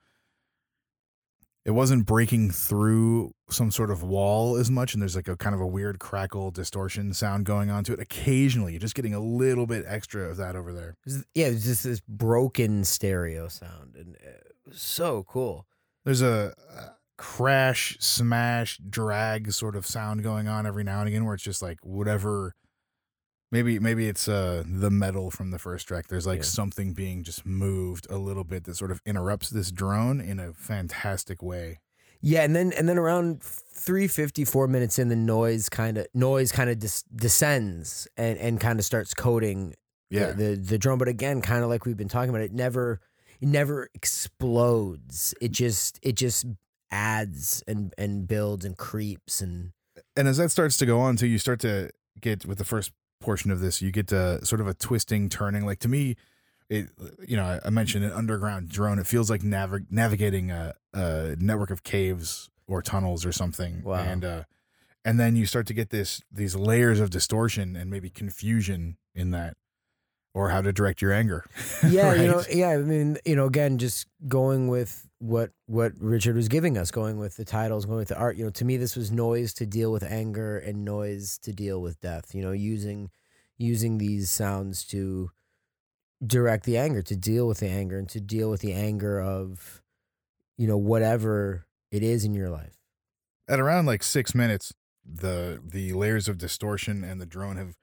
It 1.66 1.72
wasn't 1.72 2.06
breaking 2.06 2.52
through 2.52 3.34
some 3.50 3.70
sort 3.70 3.92
of 3.92 4.02
wall 4.02 4.56
as 4.56 4.72
much, 4.72 4.94
and 4.94 5.02
there's 5.02 5.16
like 5.16 5.28
a 5.28 5.36
kind 5.36 5.54
of 5.54 5.62
a 5.62 5.68
weird 5.68 6.00
crackle 6.00 6.52
distortion 6.52 7.14
sound 7.14 7.46
going 7.46 7.70
on 7.70 7.84
to 7.84 7.94
it. 7.94 8.00
Occasionally, 8.00 8.72
you're 8.72 8.80
just 8.80 8.96
getting 8.96 9.14
a 9.14 9.20
little 9.20 9.68
bit 9.68 9.84
extra 9.88 10.30
of 10.30 10.38
that 10.38 10.56
over 10.56 10.74
there. 10.74 10.96
Yeah, 11.36 11.48
it's 11.48 11.66
just 11.66 11.84
this 11.84 12.02
broken 12.08 12.84
stereo 12.86 13.50
sound, 13.50 13.96
and 13.96 14.16
uh, 14.26 14.72
so 14.72 15.24
cool. 15.28 15.68
There's 16.06 16.22
a, 16.22 16.54
a 16.76 16.84
crash, 17.18 17.98
smash, 18.00 18.78
drag 18.78 19.52
sort 19.52 19.76
of 19.76 19.86
sound 19.86 20.24
going 20.24 20.48
on 20.48 20.66
every 20.66 20.84
now 20.84 21.00
and 21.00 21.10
again, 21.10 21.26
where 21.26 21.36
it's 21.36 21.44
just 21.44 21.62
like 21.62 21.80
whatever. 21.84 22.56
Maybe 23.52 23.80
maybe 23.80 24.08
it's 24.08 24.28
uh 24.28 24.64
the 24.68 24.92
metal 24.92 25.32
from 25.32 25.50
the 25.52 25.58
first 25.60 25.88
track. 25.88 26.08
There's 26.08 26.28
like 26.28 26.40
Yeah. 26.40 26.44
something 26.44 26.94
being 26.94 27.24
just 27.24 27.46
moved 27.46 28.06
a 28.10 28.18
little 28.18 28.44
bit 28.44 28.66
that 28.66 28.76
sort 28.76 28.92
of 28.92 29.02
interrupts 29.06 29.50
this 29.50 29.72
drone 29.72 30.22
in 30.22 30.40
a 30.40 30.54
fantastic 30.54 31.42
way. 31.42 31.80
Yeah, 32.22 32.44
and 32.44 32.56
then 32.56 32.74
and 32.74 32.88
then 32.88 32.98
around 33.00 33.42
three 33.42 34.08
fifty 34.08 34.46
four 34.46 34.68
minutes 34.68 35.00
in, 35.00 35.08
the 35.08 35.16
noise 35.16 35.68
kind 35.70 35.98
of 35.98 36.06
noise 36.14 36.52
kind 36.52 36.70
of 36.70 36.78
des- 36.80 37.08
descends 37.16 38.08
and 38.18 38.38
and 38.38 38.60
kind 38.60 38.78
of 38.78 38.86
starts 38.86 39.14
coating 39.14 39.74
Yeah, 40.12 40.34
the, 40.34 40.34
the 40.34 40.56
the 40.56 40.78
drone. 40.78 40.98
But 41.00 41.08
again, 41.08 41.42
kind 41.42 41.64
of 41.64 41.70
like 41.70 41.86
we've 41.86 41.98
been 41.98 42.10
talking 42.10 42.30
about, 42.30 42.42
it 42.42 42.52
never 42.52 43.00
it 43.42 43.48
never 43.48 43.90
explodes. 43.96 45.34
It 45.42 45.52
just 45.52 46.00
it 46.04 46.16
just 46.18 46.46
adds 46.92 47.64
and 47.68 47.94
and 47.98 48.28
builds 48.28 48.66
and 48.66 48.78
creeps 48.78 49.42
and 49.42 49.72
and 50.16 50.28
as 50.28 50.38
that 50.38 50.52
starts 50.52 50.78
to 50.78 50.86
go 50.86 51.00
on 51.00 51.16
too, 51.16 51.28
you 51.28 51.38
start 51.40 51.60
to 51.62 51.90
get 52.22 52.46
with 52.46 52.58
the 52.58 52.66
first 52.66 52.92
portion 53.20 53.52
of 53.52 53.60
this, 53.60 53.82
you 53.82 53.92
get 53.92 54.08
to 54.08 54.44
sort 54.46 54.62
of 54.62 54.68
a 54.68 54.74
twisting, 54.74 55.30
turning. 55.30 55.66
Like 55.66 55.80
to 55.80 55.88
me, 55.88 56.16
it 56.70 56.90
you 57.28 57.36
know 57.36 57.44
I, 57.44 57.60
I 57.66 57.70
mentioned 57.70 58.06
an 58.06 58.12
underground 58.12 58.70
drone. 58.70 59.00
It 59.00 59.08
feels 59.08 59.30
like 59.30 59.44
nav- 59.44 59.92
navigating 59.92 60.52
a, 60.52 60.74
a 60.94 61.36
network 61.40 61.72
of 61.72 61.84
caves 61.84 62.50
or 62.68 62.82
tunnels 62.82 63.26
or 63.26 63.32
something. 63.32 63.84
Wow. 63.84 63.96
And 63.96 64.24
uh, 64.24 64.44
and 65.04 65.20
then 65.20 65.36
you 65.36 65.46
start 65.46 65.68
to 65.68 65.74
get 65.74 65.90
this 65.90 66.22
these 66.32 66.56
layers 66.56 67.00
of 67.00 67.10
distortion 67.10 67.76
and 67.76 67.90
maybe 67.90 68.10
confusion 68.10 68.98
in 69.16 69.32
that, 69.32 69.56
or 70.34 70.50
how 70.50 70.62
to 70.62 70.72
direct 70.72 71.02
your 71.02 71.12
anger. 71.12 71.46
yeah, 71.88 72.14
you 72.14 72.28
know, 72.28 72.44
yeah. 72.52 72.70
I 72.70 72.78
mean, 72.78 73.18
you 73.26 73.36
know, 73.36 73.46
again, 73.46 73.78
just 73.78 74.08
going 74.28 74.68
with 74.68 75.08
what 75.20 75.52
what 75.66 75.94
Richard 76.00 76.36
was 76.36 76.48
giving 76.48 76.78
us, 76.78 76.92
going 76.92 77.18
with 77.18 77.38
the 77.38 77.46
titles, 77.46 77.86
going 77.86 78.00
with 78.00 78.10
the 78.10 78.18
art. 78.18 78.38
You 78.38 78.46
know, 78.46 78.52
to 78.52 78.66
me, 78.66 78.78
this 78.78 78.96
was 78.96 79.12
noise 79.12 79.54
to 79.56 79.66
deal 79.66 79.92
with 79.92 80.04
anger 80.04 80.60
and 80.60 80.86
noise 80.86 81.40
to 81.40 81.54
deal 81.54 81.82
with 81.82 82.00
death. 82.02 82.36
You 82.36 82.44
know, 82.44 82.52
using 82.52 83.10
using 83.60 84.00
these 84.00 84.32
sounds 84.32 84.86
to 84.86 85.32
direct 86.26 86.66
the 86.66 86.78
anger, 86.78 87.02
to 87.04 87.16
deal 87.16 87.48
with 87.48 87.60
the 87.60 87.70
anger, 87.70 87.98
and 88.00 88.10
to 88.10 88.22
deal 88.22 88.50
with 88.50 88.62
the 88.62 88.74
anger 88.74 89.22
of, 89.22 89.82
you 90.58 90.68
know, 90.68 90.78
whatever 90.78 91.68
it 91.92 92.04
is 92.04 92.26
in 92.26 92.34
your 92.34 92.50
life. 92.50 92.78
at 93.48 93.60
around 93.60 93.86
like 93.86 94.04
six 94.04 94.36
minutes, 94.36 94.74
the 95.06 95.62
the 95.64 95.94
layers 95.94 96.28
of 96.28 96.38
distortion 96.38 97.04
and 97.04 97.20
the 97.20 97.26
drone 97.26 97.58
have 97.58 97.76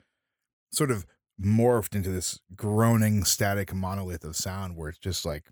sort 0.73 0.91
of 0.91 1.07
morphed 1.43 1.95
into 1.95 2.11
this 2.11 2.41
groaning 2.57 3.25
static 3.25 3.75
monolith 3.75 4.25
of 4.25 4.37
sound 4.37 4.77
where 4.77 4.89
it's 4.91 4.99
just 4.99 5.25
like 5.27 5.47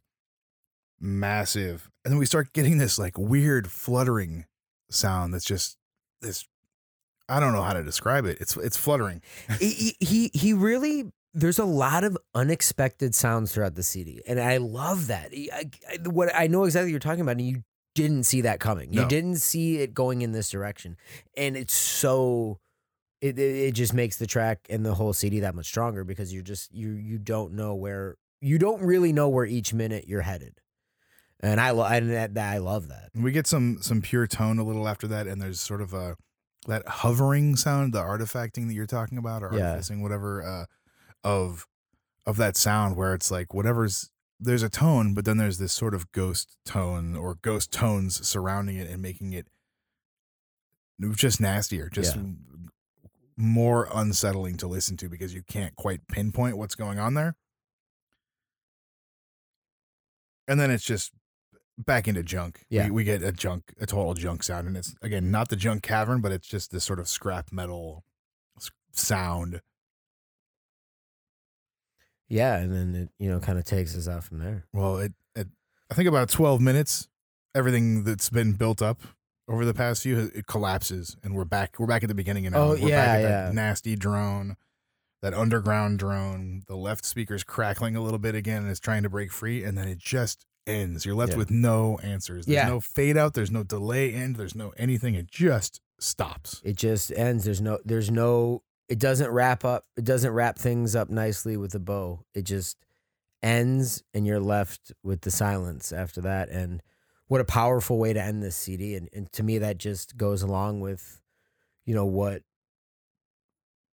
massive. 1.00 1.90
And 2.04 2.12
then 2.12 2.18
we 2.18 2.26
start 2.26 2.52
getting 2.52 2.78
this 2.78 2.98
like 2.98 3.18
weird 3.18 3.70
fluttering 3.70 4.46
sound 4.90 5.34
that's 5.34 5.44
just 5.44 5.76
this 6.20 6.46
I 7.28 7.40
don't 7.40 7.52
know 7.52 7.62
how 7.62 7.72
to 7.72 7.82
describe 7.82 8.26
it. 8.26 8.38
It's 8.40 8.56
it's 8.56 8.76
fluttering. 8.76 9.22
he, 9.58 9.96
he 10.00 10.30
he 10.34 10.52
really 10.52 11.04
there's 11.32 11.58
a 11.58 11.64
lot 11.64 12.04
of 12.04 12.16
unexpected 12.34 13.14
sounds 13.14 13.52
throughout 13.52 13.74
the 13.74 13.82
CD, 13.82 14.22
and 14.26 14.38
I 14.40 14.58
love 14.58 15.06
that. 15.08 15.32
I, 15.32 15.70
I- 15.90 16.08
what 16.08 16.30
I 16.34 16.46
know 16.46 16.64
exactly 16.64 16.88
what 16.88 16.90
you're 16.92 17.00
talking 17.00 17.22
about, 17.22 17.32
and 17.38 17.42
you 17.48 17.62
didn't 17.94 18.24
see 18.24 18.40
that 18.42 18.60
coming. 18.60 18.92
You 18.92 19.02
didn't 19.08 19.36
see 19.36 19.78
it 19.78 19.94
going 19.94 20.22
in 20.22 20.32
this 20.32 20.50
direction, 20.50 20.96
and 21.36 21.56
it's 21.56 21.74
so. 21.74 22.58
It, 23.20 23.38
it 23.38 23.68
it 23.68 23.72
just 23.72 23.94
makes 23.94 24.16
the 24.16 24.26
track 24.26 24.66
and 24.68 24.84
the 24.84 24.94
whole 24.94 25.14
CD 25.14 25.40
that 25.40 25.54
much 25.54 25.64
stronger 25.66 26.04
because 26.04 26.30
you're 26.34 26.42
just 26.42 26.74
you 26.74 26.90
you 26.92 27.16
don't 27.18 27.54
know 27.54 27.74
where 27.74 28.16
you 28.42 28.58
don't 28.58 28.82
really 28.82 29.14
know 29.14 29.30
where 29.30 29.46
each 29.46 29.72
minute 29.72 30.04
you're 30.06 30.20
headed, 30.20 30.60
and 31.40 31.58
I 31.58 31.70
lo- 31.70 31.86
and 31.86 32.10
that, 32.10 32.34
that 32.34 32.52
I 32.52 32.58
love 32.58 32.88
that. 32.88 33.08
We 33.14 33.32
get 33.32 33.46
some 33.46 33.78
some 33.80 34.02
pure 34.02 34.26
tone 34.26 34.58
a 34.58 34.64
little 34.64 34.86
after 34.86 35.06
that, 35.06 35.26
and 35.26 35.40
there's 35.40 35.58
sort 35.60 35.80
of 35.80 35.94
a 35.94 36.16
that 36.66 36.86
hovering 36.88 37.56
sound, 37.56 37.92
the 37.92 38.00
artifacting 38.02 38.66
that 38.68 38.74
you're 38.74 38.86
talking 38.86 39.18
about, 39.18 39.42
or 39.42 39.52
Yeah. 39.54 39.70
artificing, 39.70 40.02
whatever, 40.02 40.42
uh, 40.42 40.64
of 41.22 41.66
of 42.26 42.36
that 42.38 42.56
sound 42.56 42.96
where 42.96 43.14
it's 43.14 43.30
like 43.30 43.52
whatever's 43.54 44.10
there's 44.40 44.62
a 44.62 44.70
tone, 44.70 45.14
but 45.14 45.24
then 45.24 45.36
there's 45.36 45.58
this 45.58 45.72
sort 45.72 45.94
of 45.94 46.10
ghost 46.12 46.56
tone 46.64 47.16
or 47.16 47.36
ghost 47.36 47.70
tones 47.72 48.26
surrounding 48.26 48.76
it 48.76 48.88
and 48.90 49.00
making 49.02 49.32
it 49.32 49.46
just 51.12 51.40
nastier, 51.40 51.88
just 51.88 52.16
Yeah. 52.16 52.22
more 53.36 53.88
unsettling 53.92 54.56
to 54.58 54.66
listen 54.66 54.96
to 54.98 55.08
because 55.08 55.34
you 55.34 55.42
can't 55.42 55.74
quite 55.76 56.06
pinpoint 56.08 56.56
what's 56.56 56.74
going 56.74 56.98
on 56.98 57.14
there. 57.14 57.36
And 60.46 60.60
then 60.60 60.70
it's 60.70 60.84
just 60.84 61.12
back 61.78 62.06
into 62.08 62.22
junk. 62.22 62.64
Yeah. 62.70 62.86
We, 62.86 62.90
we 62.92 63.04
get 63.04 63.22
a 63.22 63.32
junk, 63.32 63.72
a 63.80 63.86
total 63.86 64.14
junk 64.14 64.42
sound. 64.42 64.66
And 64.68 64.76
it's, 64.76 64.94
again, 65.02 65.30
not 65.30 65.48
the 65.48 65.56
junk 65.56 65.82
cavern, 65.82 66.20
but 66.20 66.32
it's 66.32 66.46
just 66.48 66.70
this 66.70 66.84
sort 66.84 67.00
of 67.00 67.08
scrap 67.08 67.52
metal 67.52 68.04
sound. 68.92 69.60
Yeah, 72.28 72.56
and 72.56 72.72
then 72.74 72.94
it 72.94 73.08
you 73.18 73.30
know 73.30 73.38
kind 73.38 73.58
of 73.58 73.64
takes 73.64 73.96
us 73.96 74.08
out 74.08 74.24
from 74.24 74.38
there. 74.38 74.64
Well, 74.72 74.98
it, 74.98 75.12
it, 75.36 75.48
I 75.90 75.94
think 75.94 76.08
about 76.08 76.28
12 76.30 76.60
minutes, 76.60 77.08
everything 77.54 78.04
that's 78.04 78.30
been 78.30 78.52
built 78.54 78.80
up 78.80 79.02
over 79.46 79.64
the 79.64 79.74
past 79.74 80.02
few, 80.02 80.30
it 80.34 80.46
collapses 80.46 81.16
and 81.22 81.34
we're 81.34 81.44
back, 81.44 81.78
we're 81.78 81.86
back 81.86 82.02
at 82.02 82.08
the 82.08 82.14
beginning. 82.14 82.46
And 82.46 82.56
Oh, 82.56 82.70
we're 82.70 82.88
yeah, 82.88 83.04
back 83.04 83.16
at 83.16 83.22
yeah. 83.22 83.28
that 83.46 83.54
nasty 83.54 83.94
drone, 83.94 84.56
that 85.20 85.34
underground 85.34 85.98
drone. 85.98 86.62
The 86.66 86.76
left 86.76 87.04
speaker's 87.04 87.44
crackling 87.44 87.94
a 87.94 88.00
little 88.00 88.18
bit 88.18 88.34
again 88.34 88.62
and 88.62 88.70
it's 88.70 88.80
trying 88.80 89.02
to 89.02 89.10
break 89.10 89.30
free. 89.30 89.62
And 89.62 89.76
then 89.76 89.86
it 89.86 89.98
just 89.98 90.46
ends. 90.66 91.04
You're 91.04 91.14
left 91.14 91.32
Yeah. 91.32 91.38
with 91.38 91.50
no 91.50 91.98
answers. 91.98 92.46
There's 92.46 92.54
Yeah. 92.54 92.68
no 92.68 92.80
fade 92.80 93.16
out. 93.16 93.34
There's 93.34 93.50
no 93.50 93.62
delay 93.62 94.12
end. 94.14 94.36
There's 94.36 94.54
no 94.54 94.70
anything. 94.76 95.14
It 95.14 95.26
just 95.26 95.80
stops. 95.98 96.60
it 96.64 96.76
just 96.76 97.10
ends 97.12 97.44
there's 97.44 97.60
no 97.62 97.78
there's 97.84 98.10
no 98.10 98.62
it 98.88 98.98
doesn't 98.98 99.30
wrap 99.30 99.64
up 99.64 99.84
it 99.96 100.04
doesn't 100.04 100.32
wrap 100.32 100.58
things 100.58 100.94
up 100.94 101.08
nicely 101.08 101.56
with 101.56 101.74
a 101.74 101.78
bow 101.78 102.22
it 102.34 102.42
just 102.42 102.76
ends 103.42 104.02
and 104.12 104.26
you're 104.26 104.40
left 104.40 104.92
with 105.02 105.22
the 105.22 105.30
silence 105.30 105.92
after 105.92 106.20
that 106.20 106.50
and 106.50 106.82
what 107.28 107.40
a 107.40 107.44
powerful 107.44 107.96
way 107.96 108.12
to 108.12 108.20
end 108.22 108.42
this 108.42 108.56
cd 108.56 108.96
and, 108.96 109.08
and 109.14 109.32
to 109.32 109.42
me 109.42 109.56
that 109.56 109.78
just 109.78 110.16
goes 110.18 110.42
along 110.42 110.80
with 110.80 111.22
you 111.86 111.94
know 111.94 112.04
what 112.04 112.42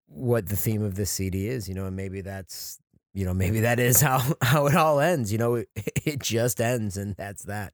what 0.06 0.48
the 0.48 0.56
theme 0.56 0.82
of 0.82 0.96
this 0.96 1.10
cd 1.10 1.46
is 1.48 1.68
you 1.68 1.74
know 1.74 1.86
and 1.86 1.94
maybe 1.94 2.20
that's 2.22 2.80
you 3.12 3.24
know 3.24 3.34
maybe 3.34 3.60
that 3.60 3.78
is 3.80 4.00
how 4.08 4.22
how 4.42 4.66
it 4.66 4.74
all 4.74 5.00
ends 5.00 5.32
you 5.32 5.38
know 5.38 5.54
it, 5.54 5.68
it 5.76 6.20
just 6.20 6.60
ends 6.60 6.96
and 6.96 7.14
that's 7.16 7.44
that 7.44 7.72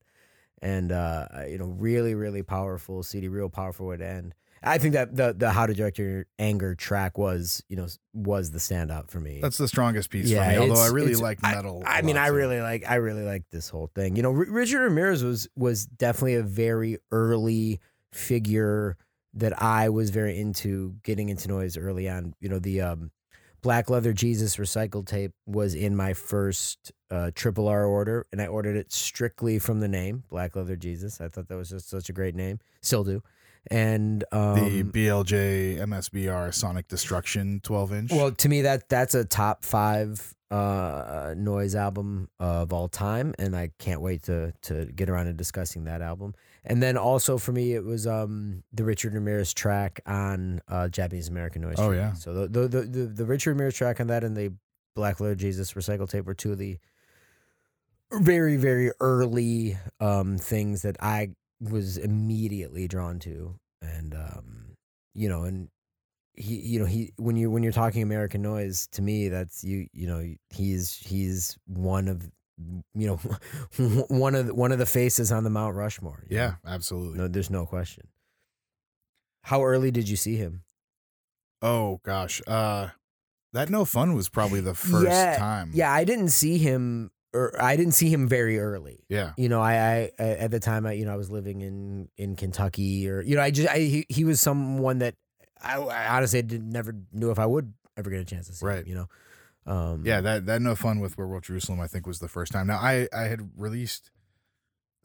and 0.62 0.90
uh 0.92 1.27
you 1.49 1.59
know 1.59 1.66
really 1.66 2.14
really 2.14 2.42
powerful 2.42 3.03
cd 3.03 3.29
real 3.29 3.49
powerful 3.51 3.87
way 3.87 3.96
to 3.96 4.07
end 4.07 4.35
i 4.62 4.79
think 4.79 4.94
that 4.94 5.14
the 5.14 5.35
the 5.37 5.51
how 5.51 5.66
to 5.66 5.75
direct 5.75 5.99
your 5.99 6.25
anger 6.38 6.75
track 6.75 7.18
was 7.18 7.62
you 7.68 7.77
know 7.77 7.87
was 8.14 8.51
the 8.53 8.59
standout 8.59 9.11
for 9.11 9.20
me 9.20 9.40
That's 9.42 9.59
the 9.59 9.68
strongest 9.68 10.09
piece 10.09 10.29
Yeah, 10.31 10.44
for 10.44 10.51
me. 10.51 10.59
Although 10.59 10.83
I 10.83 10.88
really 10.88 11.14
like 11.14 11.42
metal. 11.42 11.83
I 11.87 12.01
mean, 12.03 12.16
I 12.16 12.29
really 12.29 12.61
like 12.61 12.85
I 12.88 12.94
really 12.94 13.22
like 13.22 13.44
this 13.51 13.68
whole 13.68 13.90
thing. 13.94 14.16
You 14.16 14.22
know, 14.22 14.31
R- 14.31 14.46
Richard 14.49 14.81
Ramirez 14.81 15.22
was 15.22 15.46
was 15.57 15.85
definitely 15.85 16.37
a 16.37 16.42
very 16.42 16.96
early 17.12 17.81
figure 18.12 18.96
that 19.35 19.61
I 19.62 19.90
was 19.90 20.09
very 20.09 20.38
into 20.40 20.94
getting 21.03 21.29
into 21.29 21.49
noise 21.49 21.77
early 21.77 22.09
on. 22.09 22.35
You 22.40 22.49
know, 22.49 22.59
the 22.59 22.81
um, 22.81 23.11
Black 23.62 23.90
Leather 23.90 24.12
Jesus 24.12 24.57
recycled 24.57 25.07
tape 25.07 25.33
was 25.47 25.75
in 25.75 25.97
my 25.97 26.12
first 26.12 26.92
uh, 27.11 27.31
triple 27.35 27.69
R 27.69 27.85
order, 27.85 28.27
and 28.33 28.40
I 28.40 28.47
ordered 28.47 28.77
it 28.77 28.92
strictly 28.92 29.59
from 29.59 29.81
the 29.81 29.88
name 29.88 30.25
Black 30.29 30.57
Leather 30.57 30.77
Jesus. 30.77 31.21
I 31.21 31.29
thought 31.29 31.49
that 31.49 31.57
was 31.57 31.71
just 31.71 31.88
such 31.88 32.09
a 32.09 32.12
great 32.12 32.35
name. 32.35 32.59
Still 32.81 33.05
do. 33.05 33.23
And 33.70 34.24
um, 34.33 34.55
the 34.55 34.83
BLJ 34.85 35.79
MSBR 35.79 36.52
Sonic 36.55 36.88
Destruction 36.88 37.61
12 37.62 37.92
inch. 37.92 38.11
well, 38.12 38.31
to 38.33 38.48
me 38.48 38.62
that 38.62 38.88
that's 38.88 39.14
a 39.14 39.24
top 39.24 39.64
five 39.64 40.33
uh 40.48 41.35
noise 41.37 41.74
album 41.74 42.29
of 42.38 42.72
all 42.72 42.87
time, 42.88 43.35
and 43.38 43.57
I 43.57 43.70
can't 43.79 44.00
wait 44.00 44.22
to 44.24 44.52
to 44.62 44.87
get 44.87 45.11
around 45.11 45.26
to 45.26 45.33
discussing 45.33 45.85
that 45.85 46.02
album. 46.02 46.35
And 46.64 46.83
then 46.83 46.96
also 46.96 47.37
for 47.38 47.52
me, 47.52 47.74
it 47.74 47.85
was 47.85 48.07
um 48.07 48.62
the 48.72 48.85
Richard 48.85 49.14
Ramirez 49.14 49.52
track 49.52 50.00
on 50.07 50.61
uh 50.68 50.87
Japanese 50.88 51.29
American 51.29 51.62
Noise. 51.62 51.76
Oh, 51.79 51.90
yeah. 51.90 52.12
So 52.12 52.33
the 52.33 52.46
the, 52.46 52.68
the 52.68 52.81
the 52.83 53.07
the 53.07 53.24
Richard 53.24 53.50
Ramirez 53.50 53.74
track 53.74 54.00
on 54.00 54.07
that 54.07 54.22
and 54.22 54.37
the 54.37 54.52
Black 54.94 55.18
Leather 55.20 55.35
Jesus 55.35 55.72
recycle 55.72 56.09
tape 56.09 56.24
were 56.26 56.35
two 56.35 56.52
of 56.52 56.59
the 56.59 56.79
very 58.12 58.57
very 58.57 58.92
early 59.00 59.76
um 59.98 60.38
things 60.38 60.83
that 60.83 60.96
I 61.00 61.31
was 61.61 61.97
immediately 61.99 62.87
drawn 62.88 63.19
to, 63.21 63.55
and 63.83 64.14
um 64.14 64.75
you 65.14 65.29
know 65.29 65.45
and 65.45 65.69
he 66.35 66.57
you 66.57 66.79
know 66.79 66.85
he 66.85 67.12
when 67.16 67.37
you 67.37 67.51
when 67.51 67.62
you're 67.62 67.73
talking 67.73 68.03
American 68.03 68.42
noise 68.42 68.87
to 68.88 69.01
me 69.01 69.29
that's 69.29 69.64
you 69.64 69.87
you 69.92 70.07
know 70.07 70.35
he's 70.51 70.95
he's 70.97 71.57
one 71.66 72.09
of 72.09 72.23
you 72.95 73.07
know 73.07 73.16
one 74.09 74.35
of 74.35 74.47
the, 74.49 74.55
one 74.55 74.73
of 74.73 74.79
the 74.79 74.87
faces 74.87 75.33
on 75.33 75.45
the 75.45 75.51
Mount 75.51 75.75
Rushmore. 75.77 76.25
yeah, 76.29 76.55
know? 76.64 76.73
absolutely. 76.73 77.19
no, 77.19 77.29
there's 77.29 77.51
no 77.51 77.64
question. 77.66 78.09
How 79.42 79.64
early 79.64 79.90
did 79.90 80.09
you 80.09 80.16
see 80.16 80.37
him? 80.37 80.62
Oh 81.62 82.01
gosh. 82.03 82.42
Uh 82.47 82.88
that 83.53 83.71
no 83.71 83.85
fun 83.87 84.12
was 84.14 84.29
probably 84.29 84.61
the 84.61 84.75
first 84.75 85.07
Yeah, 85.07 85.38
time. 85.38 85.71
Yeah, 85.73 85.90
I 85.90 86.05
didn't 86.05 86.29
see 86.29 86.59
him 86.59 87.11
or 87.37 87.62
I 87.62 87.77
didn't 87.77 87.92
see 87.94 88.09
him 88.09 88.29
very 88.29 88.59
early. 88.59 89.05
Yeah. 89.09 89.33
You 89.37 89.49
know, 89.49 89.61
I, 89.61 89.75
I 89.75 90.11
I- 90.18 90.22
at 90.46 90.51
the 90.51 90.61
time 90.61 90.87
I 90.87 90.92
you 90.92 91.05
know 91.05 91.12
I 91.12 91.16
was 91.16 91.31
living 91.31 91.61
in 91.61 92.09
in 92.16 92.37
Kentucky 92.37 93.09
or 93.09 93.20
you 93.22 93.37
know 93.37 93.42
I 93.42 93.51
just 93.51 93.68
I 93.68 93.79
he, 93.79 94.07
he 94.09 94.25
was 94.25 94.40
someone 94.40 94.99
that 94.99 95.14
I, 95.62 95.77
I 95.79 96.16
honestly 96.16 96.42
did, 96.42 96.62
never 96.62 96.94
knew 97.12 97.31
if 97.31 97.38
I 97.38 97.46
would 97.46 97.72
ever 97.96 98.11
get 98.11 98.20
a 98.20 98.25
chance 98.25 98.46
to 98.49 98.53
see 98.55 98.64
Right. 98.66 98.85
him, 98.85 98.88
you 98.88 98.94
know. 98.94 99.09
Um 99.72 100.03
Yeah, 100.05 100.20
that 100.20 100.46
that 100.46 100.62
no 100.62 100.75
fun 100.75 101.01
with 101.01 101.16
Werewolf 101.18 101.42
Jerusalem 101.44 101.81
I 101.81 101.87
think 101.87 102.07
was 102.07 102.18
the 102.20 102.29
first 102.29 102.53
time. 102.53 102.66
Now 102.68 102.79
I 102.79 103.09
I 103.12 103.25
had 103.25 103.51
released 103.57 104.11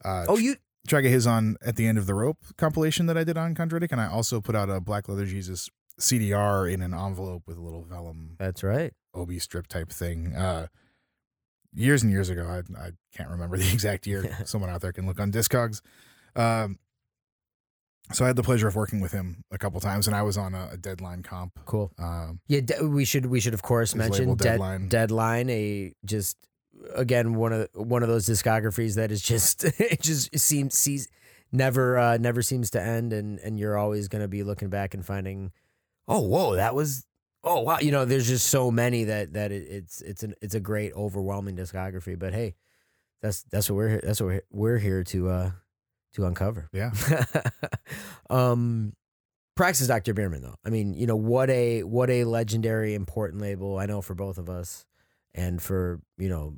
uh 0.04 0.26
Oh, 0.28 0.38
you 0.38 0.56
track 0.88 1.04
of 1.04 1.10
his 1.10 1.26
on 1.26 1.56
at 1.64 1.76
the 1.76 1.86
end 1.86 1.96
of 1.98 2.06
the 2.06 2.14
rope 2.14 2.38
compilation 2.56 3.06
that 3.06 3.16
I 3.16 3.24
did 3.24 3.36
on 3.38 3.54
Chondritic 3.54 3.92
and 3.92 4.00
I 4.00 4.06
also 4.08 4.40
put 4.40 4.54
out 4.56 4.68
a 4.70 4.80
Black 4.80 5.08
Leather 5.08 5.26
Jesus 5.26 5.68
CDR 6.00 6.72
in 6.72 6.82
an 6.82 6.92
envelope 6.94 7.42
with 7.46 7.56
a 7.56 7.60
little 7.60 7.82
vellum 7.82 8.36
That's 8.38 8.62
right. 8.62 8.92
OB 9.14 9.32
strip 9.40 9.66
type 9.68 9.90
thing. 9.90 10.34
Uh 10.34 10.66
years 11.74 12.02
and 12.02 12.12
years 12.12 12.28
ago. 12.28 12.46
I 12.46 12.58
I 12.78 12.90
can't 13.16 13.30
remember 13.30 13.56
the 13.58 13.72
exact 13.72 14.06
year. 14.06 14.36
Someone 14.44 14.70
out 14.70 14.80
there 14.80 14.92
can 14.92 15.06
look 15.06 15.20
on 15.20 15.32
Discogs. 15.32 15.80
Um 16.36 16.78
so 18.12 18.24
I 18.24 18.26
had 18.26 18.36
the 18.36 18.42
pleasure 18.42 18.68
of 18.68 18.74
working 18.74 19.00
with 19.00 19.12
him 19.12 19.44
a 19.50 19.58
couple 19.58 19.80
times 19.80 20.06
and 20.06 20.14
I 20.14 20.22
was 20.22 20.36
on 20.36 20.54
a, 20.54 20.70
a 20.72 20.76
deadline 20.76 21.22
comp. 21.22 21.58
Cool. 21.64 21.92
Um 21.98 22.40
Yeah, 22.48 22.60
de- 22.60 22.86
we 22.86 23.04
should 23.04 23.26
we 23.26 23.40
should 23.40 23.54
of 23.54 23.62
course 23.62 23.94
mention 23.94 24.34
Deadline. 24.36 24.88
Deadline, 24.88 25.48
a 25.50 25.94
just 26.04 26.36
again 26.94 27.34
one 27.34 27.52
of 27.52 27.68
one 27.74 28.02
of 28.02 28.08
those 28.08 28.26
discographies 28.26 28.96
that 28.96 29.12
is 29.12 29.22
just 29.22 29.64
it 29.80 30.00
just 30.02 30.36
seems 30.38 30.76
sees 30.76 31.08
never 31.52 31.98
uh 31.98 32.16
never 32.16 32.42
seems 32.42 32.70
to 32.70 32.82
end 32.82 33.12
and 33.12 33.38
and 33.40 33.58
you're 33.58 33.76
always 33.78 34.08
going 34.08 34.22
to 34.22 34.28
be 34.28 34.42
looking 34.42 34.68
back 34.68 34.94
and 34.94 35.04
finding 35.06 35.52
oh 36.08 36.20
whoa 36.20 36.56
that 36.56 36.74
was 36.74 37.04
oh 37.44 37.60
wow 37.60 37.78
you 37.80 37.90
know 37.90 38.04
there's 38.04 38.28
just 38.28 38.48
so 38.48 38.70
many 38.70 39.04
that 39.04 39.32
that 39.34 39.52
it, 39.52 39.66
it's 39.68 40.00
it's 40.02 40.22
an 40.22 40.34
it's 40.40 40.54
a 40.54 40.60
great 40.60 40.92
overwhelming 40.94 41.56
discography 41.56 42.18
but 42.18 42.32
hey 42.32 42.54
that's 43.20 43.42
that's 43.44 43.70
what 43.70 43.76
we're 43.76 43.88
here 43.88 44.00
that's 44.02 44.20
what 44.20 44.26
we're, 44.26 44.42
we're 44.50 44.78
here 44.78 45.02
to 45.04 45.28
uh 45.28 45.50
to 46.14 46.26
uncover 46.26 46.68
yeah. 46.72 46.92
um 48.30 48.92
Praxis 49.54 49.86
Dr. 49.86 50.14
Bearmann 50.14 50.40
though. 50.40 50.54
I 50.64 50.70
mean, 50.70 50.94
you 50.94 51.06
know, 51.06 51.16
what 51.16 51.50
a 51.50 51.82
what 51.82 52.08
a 52.08 52.24
legendary 52.24 52.94
important 52.94 53.42
label 53.42 53.78
I 53.78 53.86
know 53.86 54.00
for 54.00 54.14
both 54.14 54.38
of 54.38 54.48
us 54.48 54.86
and 55.34 55.60
for, 55.60 56.00
you 56.16 56.28
know, 56.28 56.56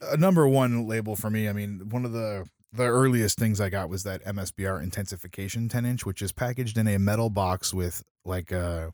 a 0.00 0.16
number 0.16 0.46
one 0.46 0.86
label 0.86 1.16
for 1.16 1.30
me. 1.30 1.48
I 1.48 1.52
mean, 1.52 1.88
one 1.90 2.04
of 2.04 2.12
the 2.12 2.46
the 2.72 2.84
earliest 2.84 3.38
things 3.38 3.60
I 3.60 3.68
got 3.68 3.90
was 3.90 4.04
that 4.04 4.24
MSBR 4.24 4.82
intensification 4.82 5.68
10 5.68 5.84
inch, 5.84 6.06
which 6.06 6.22
is 6.22 6.32
packaged 6.32 6.78
in 6.78 6.88
a 6.88 6.98
metal 6.98 7.28
box 7.28 7.74
with 7.74 8.02
like 8.24 8.50
a, 8.50 8.92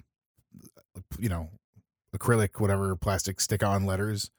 you 1.19 1.29
know, 1.29 1.51
acrylic, 2.17 2.61
whatever 2.61 2.95
plastic 2.97 3.41
stick 3.41 3.63
on 3.63 3.87
letters. 3.87 4.31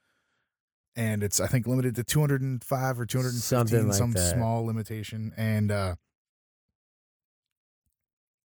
And 0.96 1.24
it's, 1.24 1.40
I 1.40 1.48
think, 1.48 1.68
limited 1.68 1.96
to 1.96 2.04
205 2.04 3.00
or 3.00 3.06
215, 3.06 3.40
Something 3.40 3.88
like 3.88 3.98
some 3.98 4.12
that. 4.12 4.34
small 4.34 4.66
limitation. 4.66 5.32
And, 5.38 5.72
uh, 5.72 5.96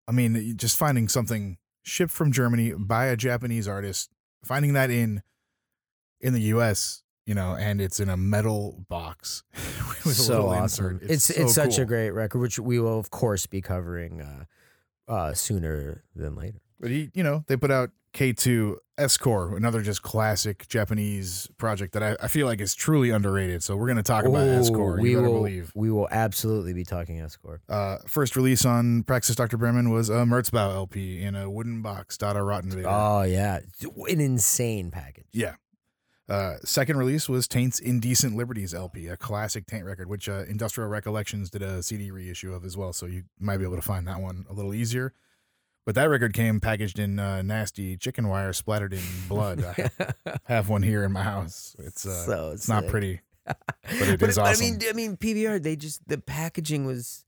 I 0.06 0.12
mean, 0.12 0.56
just 0.56 0.76
finding 0.76 1.08
something 1.08 1.56
shipped 1.82 2.12
from 2.12 2.30
Germany 2.30 2.72
by 2.76 3.06
a 3.06 3.16
Japanese 3.16 3.66
artist, 3.66 4.10
finding 4.44 4.74
that 4.74 4.90
in, 4.90 5.22
in 6.20 6.32
the 6.34 6.42
US, 6.42 7.02
you 7.26 7.34
know, 7.34 7.56
and 7.58 7.80
it's 7.80 8.00
in 8.00 8.08
a 8.08 8.16
metal 8.16 8.84
box 8.88 9.42
with 10.04 10.06
a 10.06 10.10
so 10.14 10.34
little 10.34 10.48
awesome. 10.50 10.86
insert. 10.86 11.10
It's 11.10 11.30
it's, 11.30 11.54
so 11.54 11.64
such 11.64 11.78
a 11.78 11.84
great 11.84 12.10
record 12.10 12.40
which 12.40 12.58
we 12.58 12.78
will 12.78 12.98
of 12.98 13.10
course 13.10 13.46
be 13.46 13.62
covering 13.62 14.20
uh 14.20 14.44
uh 15.08 15.32
sooner 15.32 16.04
than 16.14 16.34
later. 16.34 16.60
But 16.78 16.90
he, 16.90 17.10
you 17.14 17.22
know, 17.22 17.44
they 17.46 17.56
put 17.56 17.70
out 17.70 17.90
K2 18.14 18.76
Escor, 18.96 19.56
another 19.56 19.82
just 19.82 20.02
classic 20.02 20.68
Japanese 20.68 21.48
project 21.58 21.92
that 21.94 22.02
I, 22.02 22.16
I 22.22 22.28
feel 22.28 22.46
like 22.46 22.60
is 22.60 22.74
truly 22.74 23.10
underrated. 23.10 23.62
So 23.64 23.76
we're 23.76 23.88
going 23.88 23.96
to 23.96 24.04
talk 24.04 24.24
about 24.24 24.46
Ooh, 24.46 24.60
Escor. 24.60 25.00
we 25.00 25.16
will 25.16 25.32
believe. 25.32 25.72
we 25.74 25.90
will 25.90 26.08
absolutely 26.12 26.72
be 26.72 26.84
talking 26.84 27.20
Escort. 27.20 27.60
Uh, 27.68 27.98
first 28.06 28.36
release 28.36 28.64
on 28.64 29.02
Praxis 29.02 29.34
Dr. 29.34 29.58
Bearmann 29.58 29.90
was 29.92 30.10
a 30.10 30.24
Merzbow 30.24 30.74
LP 30.74 31.22
in 31.22 31.34
a 31.34 31.50
wooden 31.50 31.82
box, 31.82 32.16
Dadarottenvator. 32.16 32.86
Oh 32.86 33.22
yeah, 33.22 33.58
an 34.08 34.20
insane 34.20 34.92
package. 34.92 35.26
Yeah. 35.32 35.56
Uh, 36.26 36.54
second 36.64 36.96
release 36.96 37.28
was 37.28 37.46
Taint's 37.46 37.80
Indecent 37.80 38.34
Liberties 38.34 38.72
LP, 38.72 39.08
a 39.08 39.16
classic 39.16 39.66
Taint 39.66 39.84
record, 39.84 40.08
which 40.08 40.26
uh, 40.28 40.44
Industrial 40.48 40.88
Recollections 40.88 41.50
did 41.50 41.60
a 41.62 41.82
CD 41.82 42.10
reissue 42.10 42.54
of 42.54 42.64
as 42.64 42.76
well. 42.78 42.94
So 42.94 43.04
you 43.06 43.24
might 43.38 43.58
be 43.58 43.64
able 43.64 43.76
to 43.76 43.82
find 43.82 44.06
that 44.08 44.20
one 44.20 44.46
a 44.48 44.54
little 44.54 44.72
easier. 44.72 45.12
But 45.86 45.96
that 45.96 46.08
record 46.08 46.32
came 46.32 46.60
packaged 46.60 46.98
in 46.98 47.18
uh, 47.18 47.42
nasty 47.42 47.96
chicken 47.96 48.28
wire 48.28 48.52
splattered 48.54 48.94
in 48.94 49.02
blood. 49.28 49.62
I 49.62 50.38
have 50.44 50.70
one 50.70 50.82
here 50.82 51.04
in 51.04 51.12
my 51.12 51.22
house. 51.22 51.76
It's 51.78 52.06
uh, 52.06 52.24
so 52.24 52.50
it's 52.52 52.68
not 52.68 52.84
sick. 52.84 52.90
pretty, 52.90 53.20
but 53.46 53.56
it 53.84 54.18
but 54.18 54.28
is 54.30 54.36
but 54.36 54.46
awesome. 54.46 54.66
I 54.66 54.70
mean, 54.70 54.80
I 54.88 54.92
mean, 54.94 55.16
PBR. 55.16 55.62
They 55.62 55.76
just 55.76 56.06
the 56.08 56.16
packaging 56.18 56.86
was, 56.86 57.26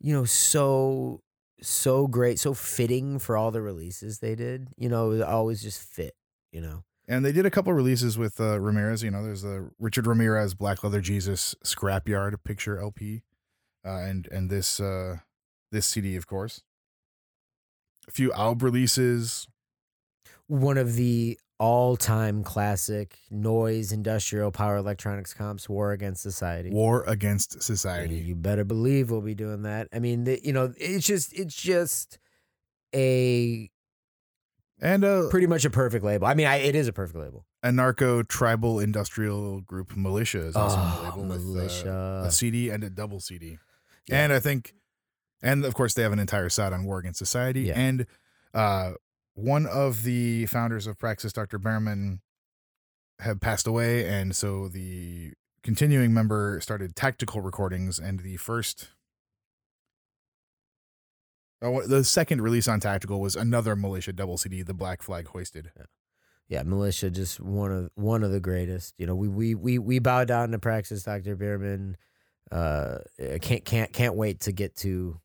you 0.00 0.12
know, 0.12 0.24
so 0.24 1.22
so 1.60 2.08
great, 2.08 2.40
so 2.40 2.54
fitting 2.54 3.20
for 3.20 3.36
all 3.36 3.52
the 3.52 3.62
releases 3.62 4.18
they 4.18 4.34
did. 4.34 4.68
You 4.76 4.88
know, 4.88 5.12
it 5.12 5.22
always 5.22 5.62
just 5.62 5.80
fit. 5.80 6.16
You 6.50 6.60
know, 6.60 6.82
And 7.08 7.24
they 7.24 7.32
did 7.32 7.46
a 7.46 7.50
couple 7.50 7.72
releases 7.72 8.18
with 8.18 8.40
uh, 8.40 8.60
Ramirez. 8.60 9.02
You 9.04 9.12
know, 9.12 9.22
there's 9.22 9.42
the 9.42 9.70
Richard 9.78 10.06
Ramirez 10.08 10.54
Black 10.54 10.82
Leather 10.82 11.00
Jesus 11.00 11.54
Scrapyard 11.64 12.34
Picture 12.44 12.80
LP, 12.80 13.22
uh, 13.86 13.98
and 13.98 14.26
and 14.32 14.50
this 14.50 14.80
uh, 14.80 15.18
this 15.70 15.86
CD, 15.86 16.16
of 16.16 16.26
course. 16.26 16.62
A 18.08 18.10
few 18.10 18.32
Alb 18.32 18.62
releases. 18.62 19.46
one 20.46 20.76
of 20.78 20.94
the 20.94 21.38
all-time 21.58 22.42
classic 22.42 23.16
noise 23.30 23.92
industrial 23.92 24.50
power 24.50 24.76
electronics 24.76 25.32
comps, 25.32 25.68
War 25.68 25.92
Against 25.92 26.20
Society. 26.22 26.70
War 26.70 27.04
Against 27.06 27.54
And 27.54 27.62
Society. 27.62 28.16
You 28.16 28.34
better 28.34 28.64
believe 28.64 29.10
we'll 29.10 29.20
be 29.20 29.34
doing 29.36 29.62
that. 29.62 29.86
I 29.92 30.00
mean, 30.00 30.24
the, 30.24 30.40
you 30.44 30.52
know, 30.52 30.74
it's 30.76 31.06
just 31.06 31.32
it's 31.32 31.54
just 31.54 32.18
a 32.94 33.70
And 34.80 35.04
a, 35.04 35.28
pretty 35.30 35.46
much 35.46 35.64
a 35.64 35.70
perfect 35.70 36.04
label. 36.04 36.26
I 36.26 36.34
mean, 36.34 36.46
I, 36.48 36.56
it 36.56 36.74
is 36.74 36.88
a 36.88 36.92
perfect 36.92 37.18
label. 37.18 37.46
a 37.62 37.70
narco 37.70 38.24
tribal 38.24 38.80
industrial 38.80 39.60
group 39.60 39.96
Militia 39.96 40.40
is 40.40 40.56
also 40.56 40.76
on 40.76 40.90
the 40.90 41.00
Oh, 41.00 41.04
label 41.20 41.28
with 41.28 41.42
uh, 41.42 41.44
Militia. 41.44 42.22
a 42.26 42.32
CD 42.32 42.70
and 42.70 42.82
a 42.82 42.90
double 42.90 43.20
CD. 43.20 43.58
Yeah. 44.08 44.24
And 44.24 44.32
I 44.32 44.40
think, 44.40 44.74
and 45.42 45.64
of 45.64 45.74
course, 45.74 45.94
they 45.94 46.02
have 46.02 46.12
an 46.12 46.18
entire 46.18 46.48
side 46.48 46.72
on 46.72 46.84
War 46.84 46.98
Against 46.98 47.18
Society. 47.18 47.62
Yeah. 47.62 47.78
And 47.78 48.06
uh, 48.54 48.92
one 49.34 49.66
of 49.66 50.04
the 50.04 50.46
founders 50.46 50.86
of 50.86 50.98
Praxis, 50.98 51.32
Dr. 51.32 51.58
Bearmann, 51.58 52.20
had 53.18 53.40
passed 53.40 53.66
away. 53.66 54.06
And 54.06 54.36
so 54.36 54.68
the 54.68 55.32
continuing 55.62 56.12
member 56.12 56.60
started 56.60 56.94
tactical 56.94 57.40
recordings. 57.40 57.98
And 57.98 58.20
the 58.20 58.36
first, 58.36 58.90
oh, 61.60 61.82
the 61.86 62.04
second 62.04 62.42
release 62.42 62.68
on 62.68 62.80
Tactical 62.80 63.20
was 63.20 63.36
another 63.36 63.74
Militia 63.74 64.12
double 64.12 64.38
CD, 64.38 64.62
The 64.62 64.74
Black 64.74 65.02
Flag 65.02 65.28
Hoisted. 65.28 65.70
Yeah, 66.48 66.62
Militia 66.64 67.10
just 67.10 67.40
one 67.40 67.72
of 67.72 67.90
one 67.94 68.22
of 68.22 68.30
the 68.30 68.40
greatest. 68.40 68.94
You 68.98 69.06
know, 69.06 69.14
we 69.14 69.28
we 69.28 69.54
we 69.54 69.78
we 69.78 69.98
bow 70.00 70.24
down 70.24 70.50
to 70.50 70.58
Praxis, 70.58 71.04
Dr. 71.04 71.34
Bearmann. 71.34 71.94
Uh, 72.50 72.98
I 73.32 73.38
can't 73.38 73.64
can't 73.64 73.92
can't 73.92 74.16
wait 74.16 74.40
to 74.40 74.52
get 74.52 74.76
to 74.78 75.18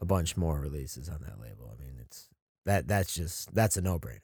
a 0.00 0.04
bunch 0.04 0.36
more 0.36 0.58
releases 0.60 1.08
on 1.08 1.18
that 1.22 1.40
label. 1.40 1.72
I 1.72 1.80
mean, 1.82 1.94
it's 2.00 2.28
that 2.66 2.88
that's 2.88 3.14
just 3.14 3.54
that's 3.54 3.76
a 3.76 3.82
no 3.82 3.98
brainer. 3.98 4.20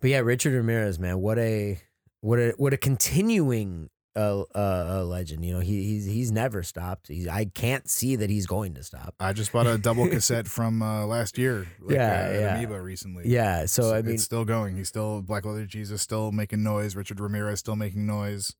But 0.00 0.10
yeah, 0.10 0.18
Richard 0.18 0.52
Ramirez, 0.52 0.98
man, 0.98 1.20
what 1.20 1.38
a 1.38 1.80
what 2.20 2.38
a 2.38 2.54
what 2.56 2.72
a 2.72 2.76
continuing 2.76 3.90
a, 4.16 4.44
a, 4.54 4.86
a 4.88 5.04
legend. 5.04 5.44
You 5.44 5.54
know, 5.54 5.60
he 5.60 5.82
he's 5.84 6.04
he's 6.04 6.30
never 6.30 6.62
stopped. 6.62 7.08
He's, 7.08 7.26
I 7.26 7.46
can't 7.46 7.88
see 7.88 8.16
that 8.16 8.30
he's 8.30 8.46
going 8.46 8.74
to 8.74 8.82
stop. 8.82 9.14
I 9.18 9.32
just 9.32 9.52
bought 9.52 9.66
a 9.66 9.78
double 9.78 10.08
cassette 10.10 10.46
from 10.46 10.82
uh, 10.82 11.06
last 11.06 11.38
year. 11.38 11.66
Like, 11.80 11.96
Yeah, 11.96 12.10
uh, 12.10 12.32
at 12.32 12.40
yeah. 12.40 12.56
Amoeba 12.56 12.80
recently. 12.80 13.24
Yeah. 13.26 13.66
So 13.66 13.94
I 13.94 14.02
mean, 14.02 14.14
it's 14.14 14.24
still 14.24 14.44
going. 14.44 14.76
He's 14.76 14.88
still 14.88 15.22
Black 15.22 15.44
Leather 15.44 15.66
Jesus, 15.66 16.02
still 16.02 16.32
making 16.32 16.62
noise. 16.62 16.96
Richard 16.96 17.20
Ramirez 17.20 17.60
still 17.60 17.76
making 17.76 18.06
noise. 18.06 18.54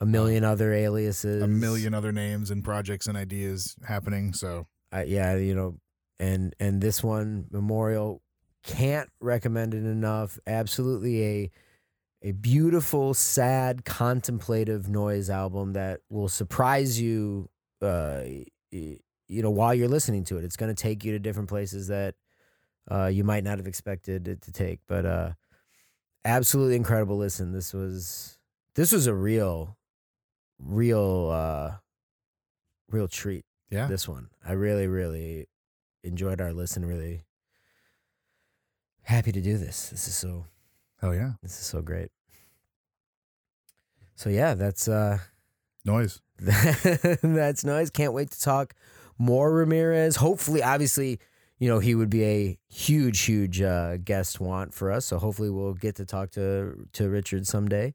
A 0.00 0.06
million 0.06 0.44
other 0.44 0.72
aliases, 0.72 1.42
A 1.42 1.46
million 1.46 1.94
other 1.94 2.12
names 2.12 2.50
and 2.50 2.62
projects 2.62 3.06
and 3.06 3.16
ideas 3.16 3.76
happening. 3.86 4.32
So 4.32 4.66
uh, 4.94 5.04
yeah, 5.06 5.36
you 5.36 5.54
know, 5.54 5.76
and 6.18 6.54
and 6.60 6.80
this 6.80 7.02
one 7.02 7.46
Memorial 7.50 8.22
can't 8.62 9.08
recommend 9.20 9.74
it 9.74 9.84
enough. 9.84 10.38
Absolutely 10.46 11.24
a 11.24 11.50
a 12.22 12.32
beautiful, 12.32 13.14
sad, 13.14 13.84
contemplative 13.84 14.88
noise 14.88 15.30
album 15.30 15.74
that 15.74 16.00
will 16.10 16.28
surprise 16.28 17.00
you. 17.00 17.48
Uh, 17.80 18.22
you 18.70 19.42
know, 19.42 19.50
while 19.50 19.74
you're 19.74 19.88
listening 19.88 20.24
to 20.24 20.38
it, 20.38 20.44
it's 20.44 20.56
going 20.56 20.74
to 20.74 20.82
take 20.82 21.04
you 21.04 21.12
to 21.12 21.18
different 21.18 21.48
places 21.48 21.88
that 21.88 22.14
uh, 22.90 23.06
you 23.06 23.24
might 23.24 23.44
not 23.44 23.58
have 23.58 23.66
expected 23.66 24.28
it 24.28 24.42
to 24.42 24.52
take. 24.52 24.80
But 24.88 25.06
uh, 25.06 25.32
absolutely 26.24 26.76
incredible. 26.76 27.16
Listen, 27.16 27.52
this 27.52 27.72
was 27.72 28.38
this 28.74 28.92
was 28.92 29.06
a 29.06 29.14
real, 29.14 29.75
real, 30.58 31.30
uh, 31.30 31.76
real 32.90 33.08
treat 33.08 33.44
yeah, 33.70 33.86
this 33.86 34.08
one. 34.08 34.28
I 34.44 34.52
really, 34.52 34.86
really 34.86 35.48
enjoyed 36.02 36.40
our 36.40 36.52
listen. 36.52 36.84
Really 36.84 37.24
happy 39.02 39.32
to 39.32 39.40
do 39.40 39.58
this. 39.58 39.90
This 39.90 40.06
is 40.08 40.14
so 40.14 40.46
Oh 41.02 41.12
yeah, 41.12 41.32
this 41.42 41.52
is 41.52 41.66
so 41.66 41.82
great. 41.82 42.10
So 44.14 44.30
yeah, 44.30 44.54
that's 44.54 44.88
uh 44.88 45.18
noise. 45.84 46.20
that's 46.38 47.64
nice. 47.64 47.90
Can't 47.90 48.12
wait 48.12 48.30
to 48.30 48.40
talk 48.40 48.74
more 49.18 49.52
Ramirez. 49.52 50.16
Hopefully, 50.16 50.62
obviously, 50.62 51.18
you 51.58 51.68
know, 51.68 51.78
he 51.78 51.94
would 51.94 52.10
be 52.10 52.24
a 52.24 52.58
huge, 52.68 53.20
huge 53.20 53.62
uh, 53.62 53.96
guest 53.98 54.40
want 54.40 54.74
for 54.74 54.90
us. 54.90 55.06
So 55.06 55.18
hopefully 55.18 55.50
we'll 55.50 55.74
get 55.74 55.96
to 55.96 56.04
talk 56.04 56.30
to 56.32 56.86
to 56.92 57.08
Richard 57.08 57.46
someday. 57.46 57.94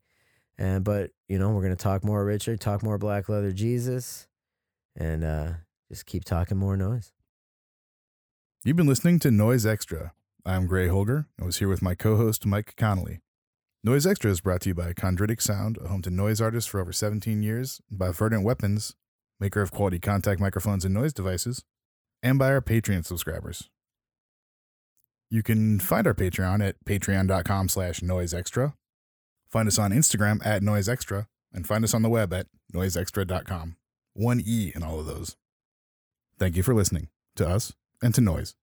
And 0.57 0.83
but 0.83 1.11
you 1.27 1.39
know, 1.39 1.49
we're 1.51 1.63
gonna 1.63 1.75
talk 1.75 2.03
more 2.03 2.23
Richard, 2.23 2.59
talk 2.59 2.83
more 2.83 2.97
Black 2.97 3.29
Leather 3.29 3.51
Jesus, 3.51 4.27
and 4.95 5.23
uh 5.23 5.53
just 5.89 6.05
keep 6.05 6.23
talking 6.23 6.57
more 6.57 6.77
noise. 6.77 7.11
You've 8.63 8.77
been 8.77 8.87
listening 8.87 9.19
to 9.19 9.31
Noise 9.31 9.65
Extra. 9.65 10.13
I'm 10.45 10.67
Gray 10.67 10.87
Holger. 10.87 11.27
I 11.39 11.45
was 11.45 11.57
here 11.57 11.67
with 11.67 11.81
my 11.81 11.95
co-host 11.95 12.45
Mike 12.45 12.75
Connolly. 12.77 13.19
Noise 13.83 14.05
Extra 14.05 14.29
is 14.29 14.41
brought 14.41 14.61
to 14.61 14.69
you 14.69 14.75
by 14.75 14.93
Chondritic 14.93 15.41
Sound, 15.41 15.79
a 15.83 15.87
home 15.87 16.03
to 16.03 16.11
noise 16.11 16.39
artists 16.39 16.69
for 16.69 16.79
over 16.79 16.93
17 16.93 17.41
years, 17.41 17.81
by 17.89 18.11
Verdant 18.11 18.43
Weapons, 18.43 18.95
maker 19.39 19.61
of 19.61 19.71
quality 19.71 19.97
contact 19.99 20.39
microphones 20.39 20.85
and 20.85 20.93
noise 20.93 21.13
devices, 21.13 21.63
and 22.21 22.37
by 22.37 22.51
our 22.51 22.61
Patreon 22.61 23.05
subscribers. 23.05 23.69
You 25.31 25.41
can 25.41 25.79
find 25.79 26.05
our 26.05 26.13
Patreon 26.13 26.63
at 26.63 26.75
patreon.com 26.85 27.69
slash 27.69 28.01
noiseextra. 28.01 28.73
Find 29.51 29.67
us 29.67 29.77
on 29.77 29.91
Instagram 29.91 30.45
at 30.45 30.61
noiseextra, 30.61 31.27
and 31.53 31.67
find 31.67 31.83
us 31.83 31.93
on 31.93 32.01
the 32.01 32.09
web 32.09 32.33
at 32.33 32.47
noiseextra.com. 32.73 33.75
One 34.13 34.41
E 34.45 34.71
in 34.73 34.83
all 34.83 34.99
of 34.99 35.05
those. 35.05 35.35
Thank 36.39 36.55
you 36.55 36.63
for 36.63 36.73
listening 36.73 37.09
to 37.35 37.47
us 37.47 37.73
and 38.01 38.15
to 38.15 38.21
Noise. 38.21 38.55